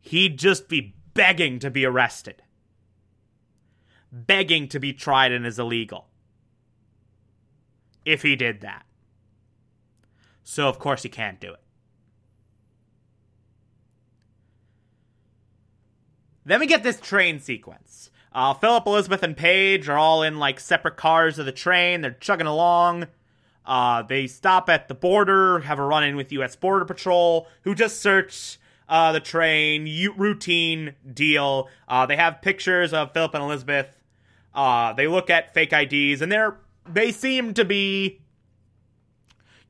[0.00, 2.42] He'd just be begging to be arrested,
[4.10, 6.08] begging to be tried and is illegal.
[8.04, 8.84] If he did that.
[10.44, 11.60] So, of course, he can't do it.
[16.44, 18.10] Then we get this train sequence.
[18.32, 22.00] Uh, Philip, Elizabeth, and Paige are all in like separate cars of the train.
[22.00, 23.06] They're chugging along.
[23.64, 26.56] Uh, they stop at the border, have a run in with U.S.
[26.56, 29.86] Border Patrol, who just search uh, the train.
[29.86, 31.68] U- routine deal.
[31.86, 33.86] Uh, they have pictures of Philip and Elizabeth.
[34.54, 36.58] Uh, they look at fake IDs, and they're
[36.90, 38.20] they seem to be,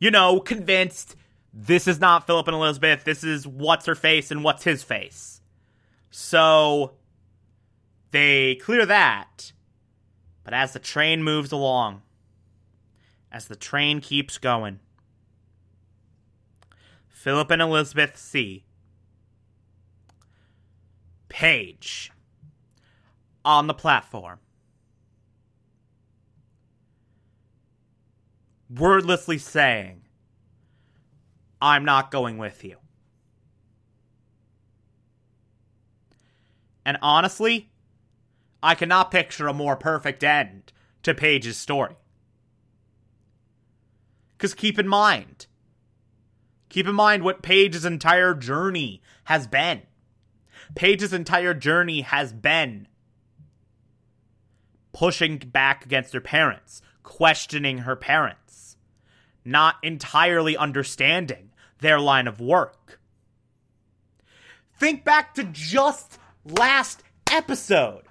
[0.02, 1.14] you know, convinced
[1.54, 3.04] this is not Philip and Elizabeth.
[3.04, 5.40] This is what's her face and what's his face.
[6.10, 6.94] So
[8.10, 9.52] they clear that.
[10.42, 12.02] But as the train moves along,
[13.30, 14.80] as the train keeps going,
[17.06, 18.64] Philip and Elizabeth see
[21.28, 22.10] Paige
[23.44, 24.40] on the platform.
[28.74, 30.02] Wordlessly saying,
[31.60, 32.76] I'm not going with you.
[36.84, 37.70] And honestly,
[38.62, 41.96] I cannot picture a more perfect end to Paige's story.
[44.36, 45.46] Because keep in mind,
[46.68, 49.82] keep in mind what Paige's entire journey has been.
[50.74, 52.88] Paige's entire journey has been
[54.92, 58.41] pushing back against her parents, questioning her parents,
[59.44, 63.00] not entirely understanding their line of work.
[64.78, 68.04] Think back to just last episode.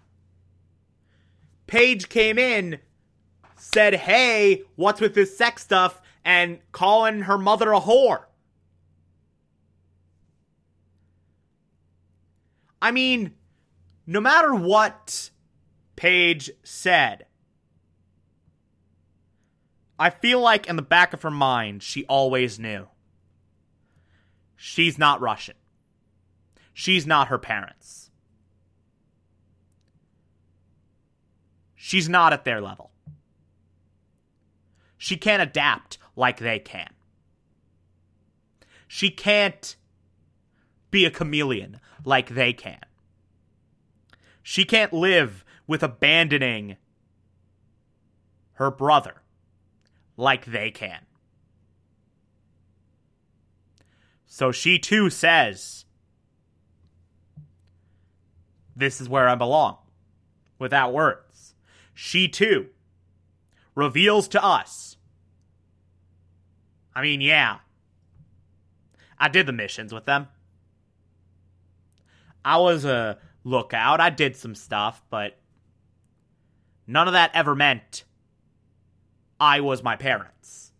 [1.68, 2.80] Paige came in,
[3.56, 6.02] said, Hey, what's with this sex stuff?
[6.24, 8.26] and calling her mother a whore.
[12.82, 13.36] I mean,
[14.08, 15.30] no matter what
[15.96, 17.26] Paige said,
[20.02, 22.88] I feel like in the back of her mind, she always knew.
[24.56, 25.54] She's not Russian.
[26.74, 28.10] She's not her parents.
[31.76, 32.90] She's not at their level.
[34.98, 36.90] She can't adapt like they can.
[38.88, 39.76] She can't
[40.90, 42.82] be a chameleon like they can.
[44.42, 46.78] She can't live with abandoning
[48.54, 49.21] her brother
[50.18, 51.00] like they can.
[54.26, 55.86] So she too says,
[58.76, 59.78] This is where I belong,
[60.58, 61.54] without words
[61.94, 62.68] she too
[63.76, 64.92] reveals to us
[66.94, 67.60] I mean, yeah.
[69.18, 70.28] I did the missions with them.
[72.44, 74.02] I was a lookout.
[74.02, 75.38] I did some stuff, but
[76.88, 78.04] none of that ever meant
[79.42, 80.72] I was my parents.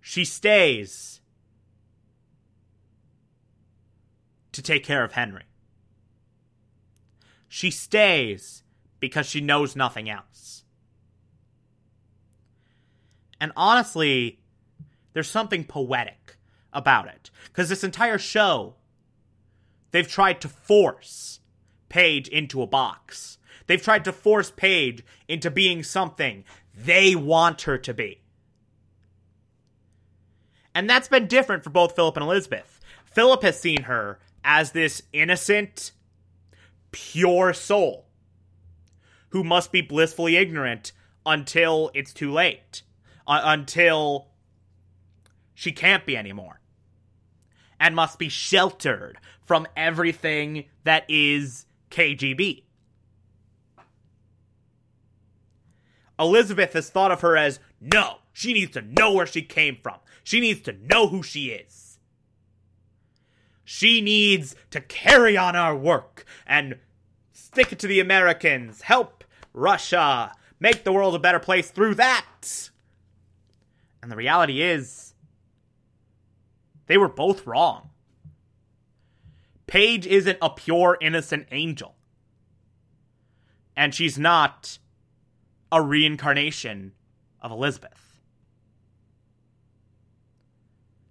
[0.00, 1.20] She stays
[4.52, 5.44] to take care of Henry.
[7.46, 8.62] She stays
[9.00, 10.64] because she knows nothing else.
[13.38, 14.40] And honestly,
[15.12, 16.36] there's something poetic
[16.72, 17.30] about it.
[17.48, 18.76] Because this entire show,
[19.90, 21.40] they've tried to force
[21.90, 23.36] Paige into a box.
[23.66, 26.44] They've tried to force Paige into being something
[26.74, 28.20] they want her to be.
[30.74, 32.80] And that's been different for both Philip and Elizabeth.
[33.04, 35.92] Philip has seen her as this innocent,
[36.90, 38.06] pure soul
[39.30, 40.92] who must be blissfully ignorant
[41.24, 42.82] until it's too late,
[43.26, 44.28] uh, until
[45.54, 46.60] she can't be anymore,
[47.78, 52.64] and must be sheltered from everything that is KGB.
[56.18, 59.98] Elizabeth has thought of her as no, she needs to know where she came from.
[60.22, 61.98] She needs to know who she is.
[63.64, 66.78] She needs to carry on our work and
[67.32, 72.70] stick it to the Americans, help Russia, make the world a better place through that.
[74.02, 75.14] And the reality is,
[76.86, 77.90] they were both wrong.
[79.66, 81.94] Paige isn't a pure, innocent angel.
[83.76, 84.78] And she's not
[85.72, 86.92] a reincarnation
[87.40, 88.20] of Elizabeth.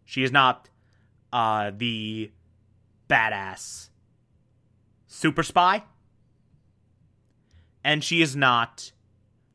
[0.05, 0.69] She is not
[1.33, 2.31] uh, the
[3.09, 3.89] badass
[5.07, 5.83] super spy.
[7.83, 8.91] And she is not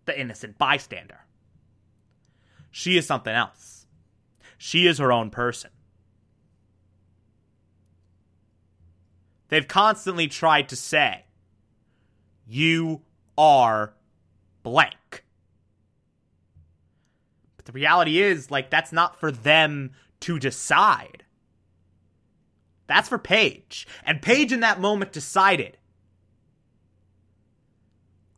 [0.05, 1.21] the innocent bystander.
[2.71, 3.87] She is something else.
[4.59, 5.71] She is her own person.
[9.49, 11.25] They've constantly tried to say,
[12.47, 13.03] you
[13.39, 13.95] are
[14.67, 15.23] blank.
[17.57, 21.23] But the reality is, like, that's not for them to decide.
[22.89, 23.87] That's for Paige.
[24.05, 25.79] And Paige in that moment decided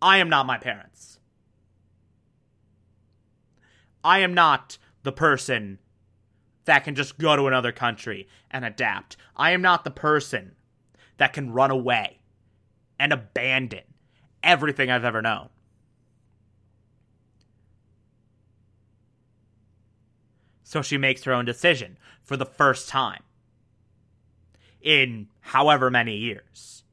[0.02, 1.18] I am not my parents.
[4.04, 5.78] I am not the person
[6.66, 9.16] that can just go to another country and adapt.
[9.34, 10.56] I am not the person
[11.16, 12.20] that can run away
[12.98, 13.84] and abandon
[14.42, 15.48] everything I've ever known.
[20.68, 23.22] So she makes her own decision for the first time
[24.82, 26.84] in however many years.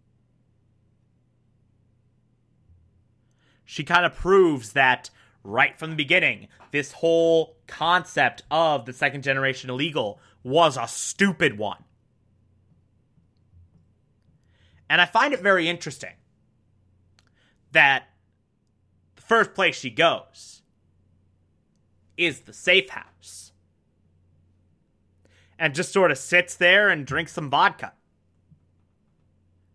[3.65, 5.09] She kind of proves that
[5.43, 11.57] right from the beginning, this whole concept of the second generation illegal was a stupid
[11.57, 11.84] one.
[14.89, 16.15] And I find it very interesting
[17.73, 18.07] that
[19.17, 20.61] the first place she goes
[22.15, 23.51] is the safe house.
[25.57, 27.93] And just sort of sits there and drinks some vodka.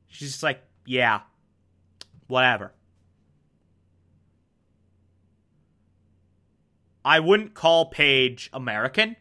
[0.08, 1.20] She's just like, yeah,
[2.26, 2.72] whatever.
[7.04, 9.16] I wouldn't call Paige American.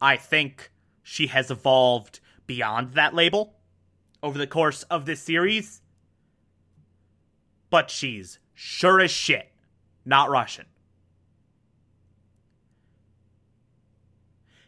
[0.00, 0.72] I think
[1.02, 3.54] she has evolved beyond that label
[4.22, 5.82] over the course of this series.
[7.70, 9.50] But she's sure as shit
[10.04, 10.66] not Russian.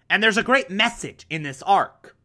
[0.08, 2.16] And there's a great message in this arc.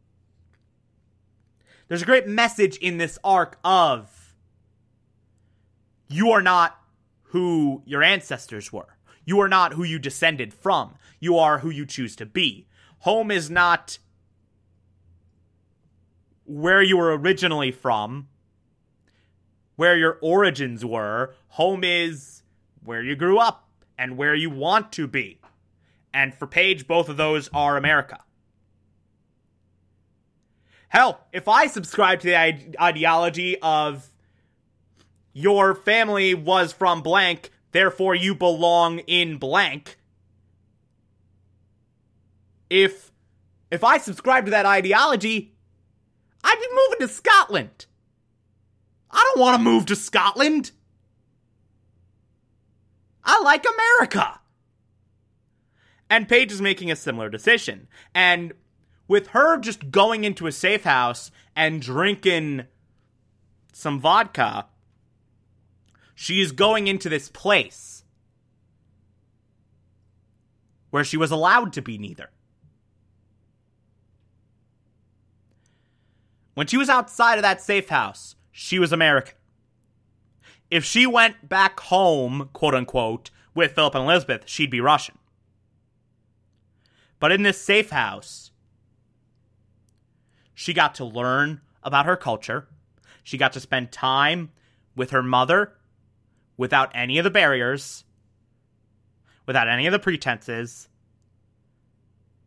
[1.87, 4.33] There's a great message in this arc of
[6.07, 6.79] you are not
[7.23, 8.97] who your ancestors were.
[9.25, 10.95] You are not who you descended from.
[11.19, 12.67] You are who you choose to be.
[12.99, 13.97] Home is not
[16.45, 18.27] where you were originally from,
[19.75, 21.33] where your origins were.
[21.49, 22.43] Home is
[22.83, 23.67] where you grew up
[23.97, 25.40] and where you want to be.
[26.13, 28.19] And for Paige, both of those are America.
[30.89, 32.37] Hell, if I subscribe to the
[32.81, 34.11] ideology of
[35.31, 39.97] your family was from blank, therefore you belong in blank.
[42.69, 43.11] If
[43.69, 45.53] if I subscribe to that ideology,
[46.43, 47.85] I'd be moving to Scotland.
[49.09, 50.71] I don't want to move to Scotland.
[53.23, 54.40] I like America.
[56.11, 57.87] And Paige is making a similar decision.
[58.13, 58.51] And
[59.07, 62.65] with her just going into a safe house and drinking
[63.71, 64.65] some vodka,
[66.13, 68.03] she is going into this place
[70.89, 72.29] where she was allowed to be neither.
[76.55, 79.35] When she was outside of that safe house, she was American.
[80.69, 85.17] If she went back home, quote unquote, with Philip and Elizabeth, she'd be Russian.
[87.21, 88.49] But in this safe house,
[90.55, 92.67] she got to learn about her culture.
[93.23, 94.49] She got to spend time
[94.95, 95.73] with her mother
[96.57, 98.05] without any of the barriers,
[99.45, 100.89] without any of the pretenses,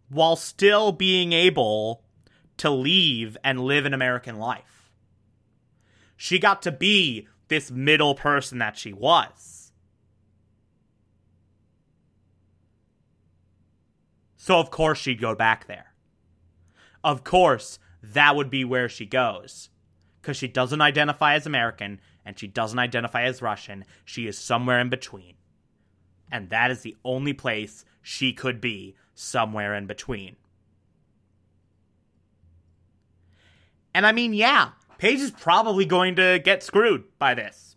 [0.09, 2.03] while still being able
[2.57, 4.91] to leave and live an American life.
[6.17, 9.54] She got to be this middle person that she was.
[14.45, 15.95] So, of course, she'd go back there.
[17.03, 19.71] Of course, that would be where she goes.
[20.21, 23.87] Because she doesn't identify as American and she doesn't identify as Russian.
[24.05, 25.37] She is somewhere in between.
[26.31, 30.37] And that is the only place she could be somewhere in between.
[33.95, 37.74] And I mean, yeah, Paige is probably going to get screwed by this.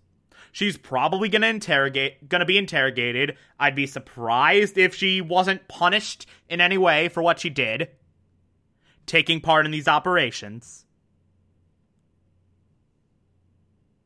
[0.52, 3.38] She's probably to interrogate to be interrogated.
[3.60, 7.90] I'd be surprised if she wasn't punished in any way for what she did
[9.08, 10.86] taking part in these operations.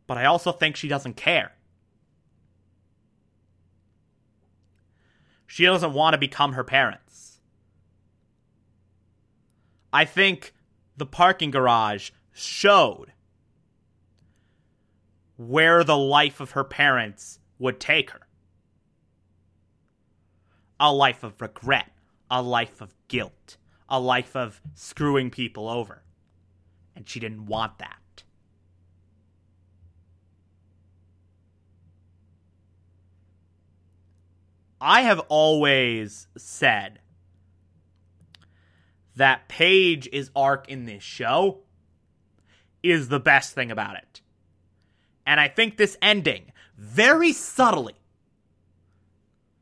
[0.07, 1.53] But I also think she doesn't care.
[5.47, 7.39] She doesn't want to become her parents.
[9.91, 10.53] I think
[10.95, 13.11] the parking garage showed
[15.47, 18.27] where the life of her parents would take her
[20.79, 21.91] a life of regret,
[22.29, 26.03] a life of guilt, a life of screwing people over.
[26.95, 28.23] And she didn't want that.
[34.79, 36.99] I have always said
[39.15, 41.59] that Paige's arc in this show
[42.81, 44.21] is the best thing about it.
[45.25, 47.95] And I think this ending, very subtly,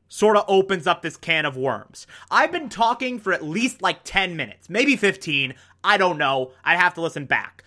[0.07, 2.07] sort of opens up this can of worms.
[2.31, 5.53] I've been talking for at least like 10 minutes, maybe 15.
[5.83, 6.51] I don't know.
[6.63, 7.63] I'd have to listen back.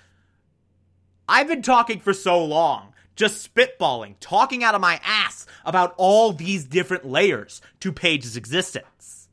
[1.28, 6.32] I've been talking for so long, just spitballing, talking out of my ass about all
[6.32, 9.28] these different layers to Paige's existence.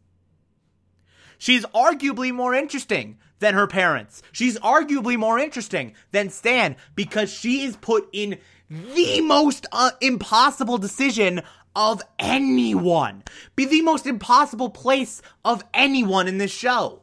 [1.38, 4.22] She's arguably more interesting than her parents.
[4.32, 8.38] She's arguably more interesting than Stan because she is put in
[8.70, 11.42] the most uh, impossible decision
[11.76, 13.24] of anyone.
[13.56, 17.02] Be the most impossible place of anyone in this show.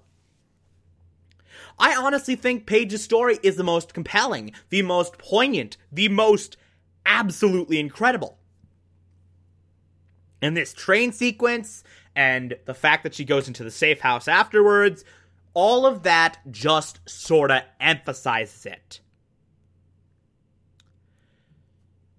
[1.79, 6.57] I honestly think Paige's story is the most compelling, the most poignant, the most
[7.05, 8.39] absolutely incredible.
[10.41, 11.83] And this train sequence
[12.15, 15.05] and the fact that she goes into the safe house afterwards,
[15.57, 19.01] all of that just sort of emphasizes it.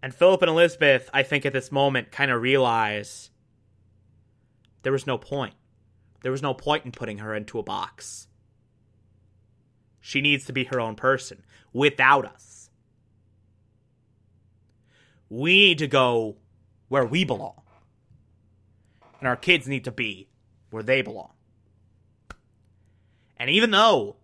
[0.02, 3.30] And Philip and Elizabeth, I think at this moment, kind of realize
[4.82, 5.54] there was no point.
[6.24, 8.28] There was no point in putting her into a box.
[10.02, 12.72] She needs to be her own person without us.
[15.30, 16.38] We need to go
[16.88, 17.62] where we belong
[19.20, 20.28] and our kids need to be
[20.72, 21.37] where they belong.
[23.38, 24.16] And even though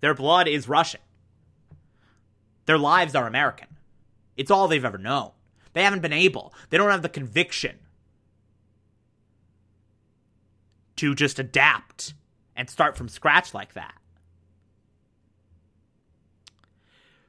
[0.00, 1.00] their blood is Russian,
[2.66, 3.68] their lives are American.
[4.36, 5.30] It's all they've ever known.
[5.72, 7.78] They haven't been able, they don't have the conviction
[10.96, 12.14] to just adapt
[12.56, 13.94] and start from scratch like that.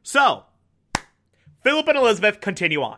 [0.02, 0.46] So,
[1.64, 2.98] Philip and Elizabeth continue on.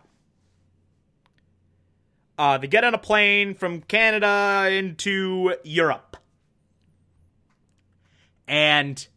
[2.37, 6.08] Uh, they get on a plane from Canada into Europe.
[8.49, 9.07] And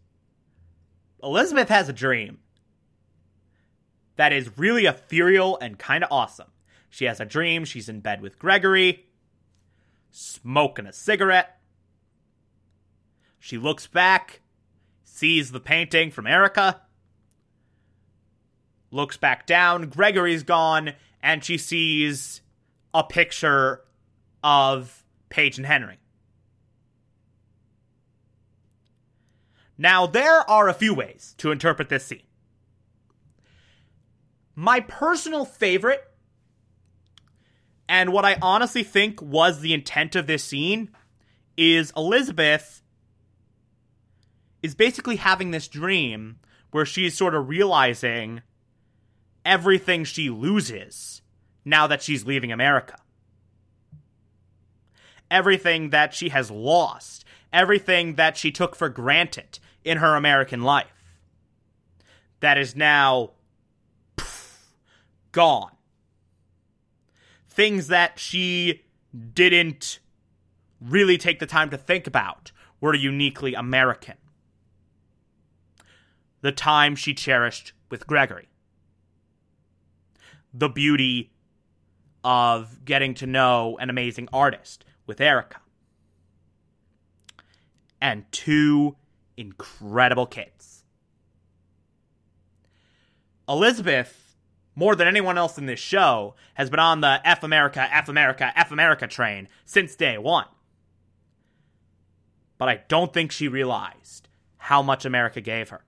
[1.23, 2.39] Elizabeth has a dream
[4.17, 6.51] that is really ethereal and kind of awesome.
[6.91, 7.65] She has a dream.
[7.65, 9.07] She's in bed with Gregory,
[10.11, 11.59] smoking a cigarette.
[13.39, 14.43] She looks back,
[15.03, 16.83] sees the painting from Erica,
[18.91, 19.89] looks back down.
[19.89, 22.43] Gregory's gone, and she sees
[22.93, 23.81] a picture
[24.45, 26.02] of Paige and Henry.
[29.79, 32.23] Now, there are a few ways to interpret this scene.
[34.55, 36.03] My personal favorite,
[37.89, 40.91] and what I honestly think was the intent of this scene,
[41.57, 42.83] is Elizabeth
[44.63, 46.39] is basically having this dream
[46.71, 48.43] where she's sort of realizing
[49.45, 51.23] everything she loses
[51.65, 52.97] now that she's leaving America.
[55.33, 57.22] everything that she has lost,
[57.53, 60.87] everything that she took for granted in her American life.
[62.41, 63.33] That is now
[65.33, 65.73] gone.
[67.49, 68.83] Things that she
[69.35, 69.99] didn't
[70.81, 72.51] really take the time to think about
[72.81, 74.17] were uniquely American.
[76.41, 78.49] The time she cherished with Gregory.
[80.53, 81.33] The beauty
[82.25, 85.62] of getting to know an amazing artist with Erica.
[88.03, 88.97] And two
[89.37, 90.83] incredible kids.
[93.49, 94.35] Elizabeth,
[94.75, 98.51] more than anyone else in this show, has been on the F America, F America,
[98.57, 100.49] F America train since day one.
[102.59, 105.85] But I don't think she realized how much America gave her.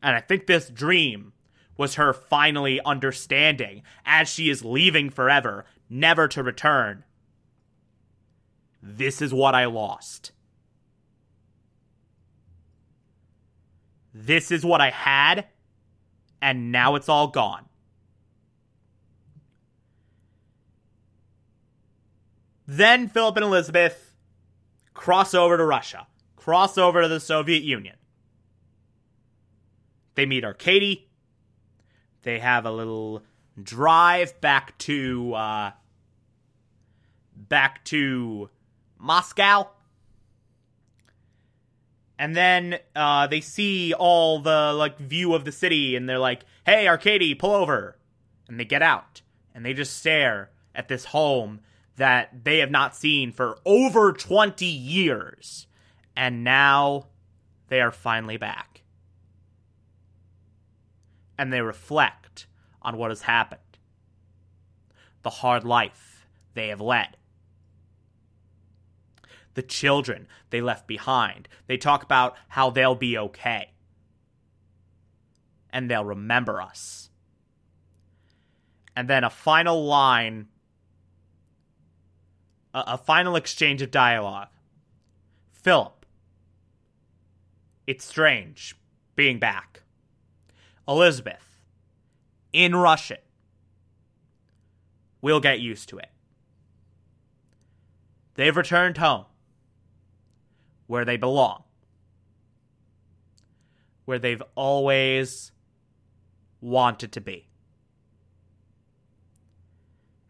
[0.00, 1.32] And I think this dream
[1.76, 7.02] was her finally understanding as she is leaving forever, never to return.
[8.82, 10.32] This is what I lost.
[14.12, 15.46] This is what I had,
[16.42, 17.66] and now it's all gone.
[22.66, 24.14] Then Philip and Elizabeth
[24.94, 26.06] cross over to Russia,
[26.36, 27.96] cross over to the Soviet Union.
[30.14, 31.08] They meet Arkady.
[32.22, 33.22] They have a little
[33.60, 35.70] drive back to uh,
[37.34, 38.50] back to
[39.00, 39.68] Moscow.
[42.18, 46.44] And then uh, they see all the like view of the city, and they're like,
[46.66, 47.96] "Hey, Arkady, pull over!"
[48.46, 49.22] And they get out,
[49.54, 51.60] and they just stare at this home
[51.96, 55.66] that they have not seen for over twenty years,
[56.14, 57.06] and now
[57.68, 58.82] they are finally back,
[61.38, 62.46] and they reflect
[62.82, 63.78] on what has happened,
[65.22, 67.16] the hard life they have led
[69.54, 71.48] the children they left behind.
[71.66, 73.72] They talk about how they'll be okay.
[75.70, 77.10] And they'll remember us.
[78.96, 80.48] And then a final line,
[82.74, 84.48] a, a final exchange of dialogue.
[85.52, 86.06] Philip,
[87.86, 88.76] it's strange
[89.14, 89.82] being back.
[90.88, 91.62] Elizabeth,
[92.52, 93.18] in Russian,
[95.20, 96.10] we'll get used to it.
[98.34, 99.26] They've returned home
[100.90, 101.62] where they belong,
[104.06, 105.52] where they've always
[106.60, 107.46] wanted to be.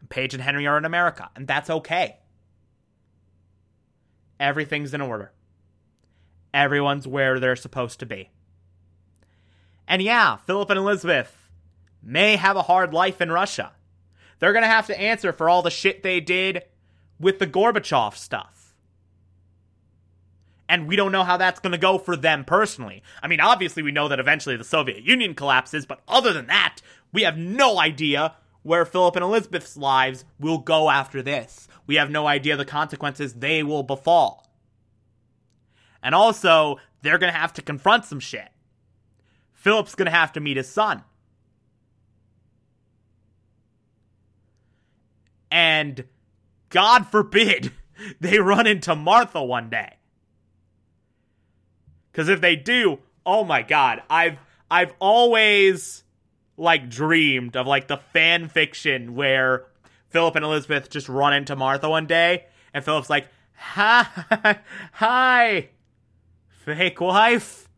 [0.09, 2.19] Paige and Henry are in America, and that's okay.
[4.39, 5.31] Everything's in order.
[6.53, 8.29] Everyone's where they're supposed to be.
[9.87, 11.49] And yeah, Philip and Elizabeth
[12.03, 13.71] may have a hard life in Russia.
[14.37, 16.65] They're going to have to answer for all the shit they did
[17.19, 18.60] with the Gorbachev stuff
[20.71, 23.03] and we don't know how that's going to go for them personally.
[23.21, 26.77] I mean, obviously, we know that eventually the Soviet Union collapses, but other than that,
[27.11, 31.67] we have no idea where Philip and Elizabeth's lives will go after this.
[31.87, 34.49] We have no idea the consequences they will befall.
[36.01, 38.47] And also, they're going to have to confront some shit.
[39.51, 41.03] Philip's going to have to meet his son.
[45.51, 46.05] And
[46.69, 47.73] God forbid
[48.21, 49.97] they run into Martha one day.
[52.11, 54.37] Because if they do, oh my god, I've
[54.69, 56.03] I've always
[56.57, 59.65] like dreamed of like the fan fiction where
[60.09, 64.07] Philip and Elizabeth just run into Martha one day, and Philip's like, "Hi,
[64.93, 65.69] hi,
[66.65, 67.69] fake wife.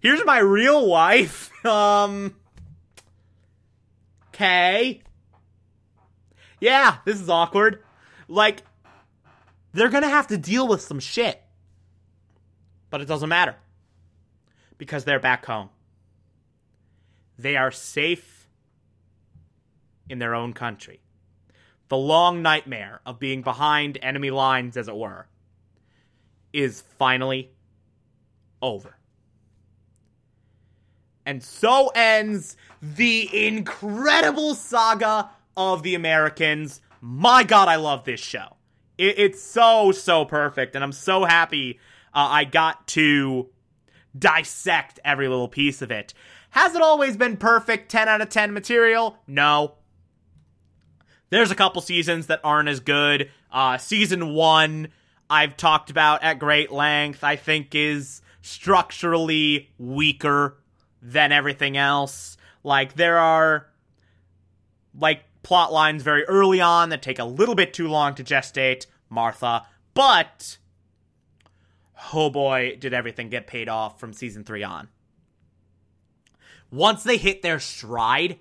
[0.00, 1.50] Here's my real wife.
[1.62, 2.34] Um,
[4.34, 5.00] okay,
[6.58, 7.84] yeah, this is awkward.
[8.26, 8.64] Like,
[9.72, 11.41] they're gonna have to deal with some shit."
[12.92, 13.56] But it doesn't matter
[14.76, 15.70] because they're back home.
[17.38, 18.46] They are safe
[20.10, 21.00] in their own country.
[21.88, 25.26] The long nightmare of being behind enemy lines, as it were,
[26.52, 27.52] is finally
[28.60, 28.98] over.
[31.24, 36.82] And so ends the incredible saga of the Americans.
[37.00, 38.56] My God, I love this show.
[38.98, 40.74] It's so, so perfect.
[40.74, 41.80] And I'm so happy
[42.14, 43.48] uh, I got to
[44.16, 46.14] dissect every little piece of it.
[46.50, 49.16] Has it always been perfect 10 out of 10 material?
[49.26, 49.74] No.
[51.30, 53.30] There's a couple seasons that aren't as good.
[53.50, 54.88] Uh, season one,
[55.30, 60.58] I've talked about at great length, I think is structurally weaker
[61.00, 62.36] than everything else.
[62.62, 63.66] Like, there are,
[64.94, 68.86] like, plot lines very early on that take a little bit too long to gestate,
[69.08, 70.58] Martha, but
[72.12, 74.88] oh boy, did everything get paid off from season 3 on.
[76.70, 78.38] Once they hit their stride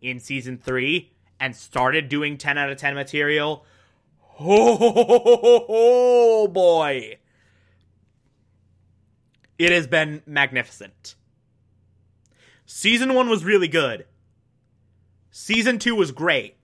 [0.00, 3.64] in season 3 and started doing 10 out of 10 material,
[4.40, 7.18] oh boy.
[9.58, 11.14] It has been magnificent.
[12.66, 14.06] Season 1 was really good.
[15.30, 16.56] Season 2 was great.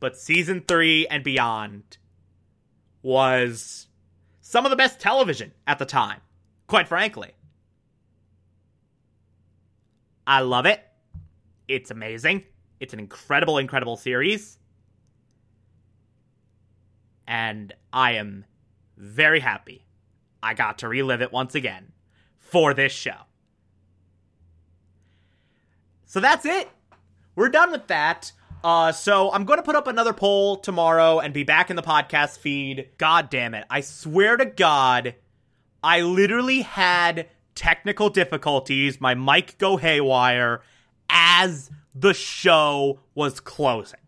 [0.00, 1.98] But season 3 and beyond
[3.02, 3.87] was
[4.48, 6.22] some of the best television at the time,
[6.68, 7.32] quite frankly.
[10.26, 10.82] I love it.
[11.68, 12.44] It's amazing.
[12.80, 14.56] It's an incredible, incredible series.
[17.26, 18.46] And I am
[18.96, 19.84] very happy
[20.42, 21.92] I got to relive it once again
[22.38, 23.26] for this show.
[26.06, 26.70] So that's it.
[27.36, 28.32] We're done with that.
[28.64, 31.82] Uh, so I'm going to put up another poll tomorrow and be back in the
[31.82, 32.88] podcast feed.
[32.98, 33.64] God damn it.
[33.70, 35.14] I swear to God,
[35.82, 40.62] I literally had technical difficulties, my mic go haywire
[41.08, 44.00] as the show was closing.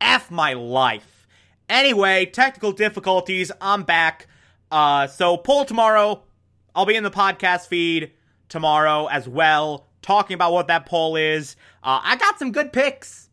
[0.00, 1.26] F my life.
[1.68, 4.28] Anyway, technical difficulties, I'm back.
[4.70, 6.22] Uh, so poll tomorrow.
[6.74, 8.12] I'll be in the podcast feed
[8.48, 11.56] tomorrow as well talking about what that poll is.
[11.82, 13.30] Uh, I got some good picks.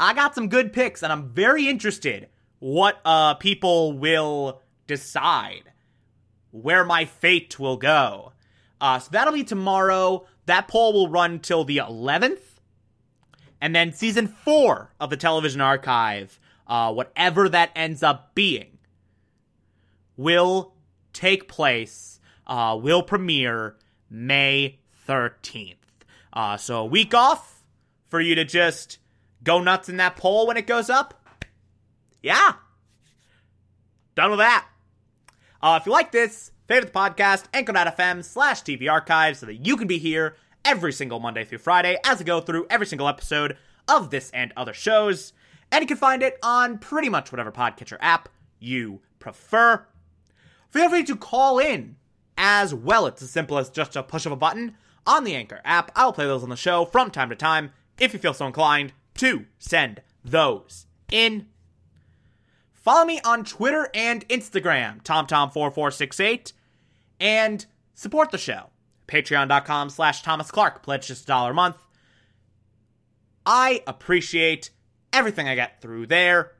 [0.00, 2.28] I got some good picks, and I'm very interested
[2.58, 5.72] what uh, people will decide
[6.50, 8.32] where my fate will go.
[8.80, 10.26] Uh, so that'll be tomorrow.
[10.46, 12.40] That poll will run till the 11th.
[13.60, 18.78] And then season four of the television archive, uh, whatever that ends up being,
[20.16, 20.72] will
[21.12, 23.76] take place, uh, will premiere
[24.08, 25.79] May 13th.
[26.32, 27.62] Uh, so a week off
[28.08, 28.98] for you to just
[29.42, 31.14] go nuts in that poll when it goes up.
[32.22, 32.52] Yeah.
[34.14, 34.66] Done with that.
[35.62, 39.76] Uh, if you like this, favorite the podcast, anchor.fm slash TV archive so that you
[39.76, 43.56] can be here every single Monday through Friday as I go through every single episode
[43.88, 45.32] of this and other shows.
[45.72, 48.28] And you can find it on pretty much whatever podcatcher app
[48.58, 49.84] you prefer.
[50.70, 51.96] Feel free to call in
[52.36, 53.06] as well.
[53.06, 54.76] It's as simple as just a push of a button
[55.06, 55.90] on the Anchor app.
[55.94, 58.92] I'll play those on the show from time to time if you feel so inclined
[59.14, 61.46] to send those in.
[62.72, 66.52] Follow me on Twitter and Instagram, TomTom4468,
[67.20, 68.70] and support the show.
[69.06, 70.82] Patreon.com slash Thomas Clark.
[70.82, 71.76] Pledge just a dollar a month.
[73.44, 74.70] I appreciate
[75.12, 76.52] everything I get through there.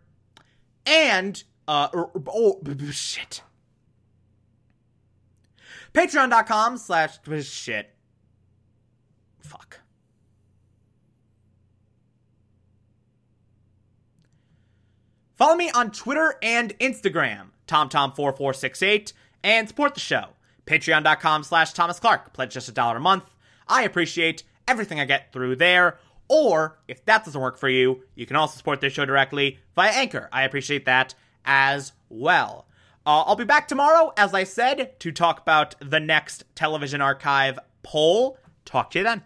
[0.84, 2.60] And, uh, oh,
[2.90, 3.42] shit.
[5.94, 7.94] Patreon.com slash shit.
[9.40, 9.80] Fuck.
[15.34, 20.26] Follow me on Twitter and Instagram, TomTom4468, and support the show.
[20.66, 22.32] Patreon.com slash Thomas Clark.
[22.34, 23.24] Pledge just a dollar a month.
[23.66, 25.98] I appreciate everything I get through there.
[26.28, 29.90] Or, if that doesn't work for you, you can also support this show directly via
[29.90, 30.28] Anchor.
[30.32, 31.14] I appreciate that
[31.44, 32.66] as well.
[33.04, 37.58] Uh, I'll be back tomorrow, as I said, to talk about the next television archive
[37.82, 38.38] poll.
[38.64, 39.18] Talk to you then.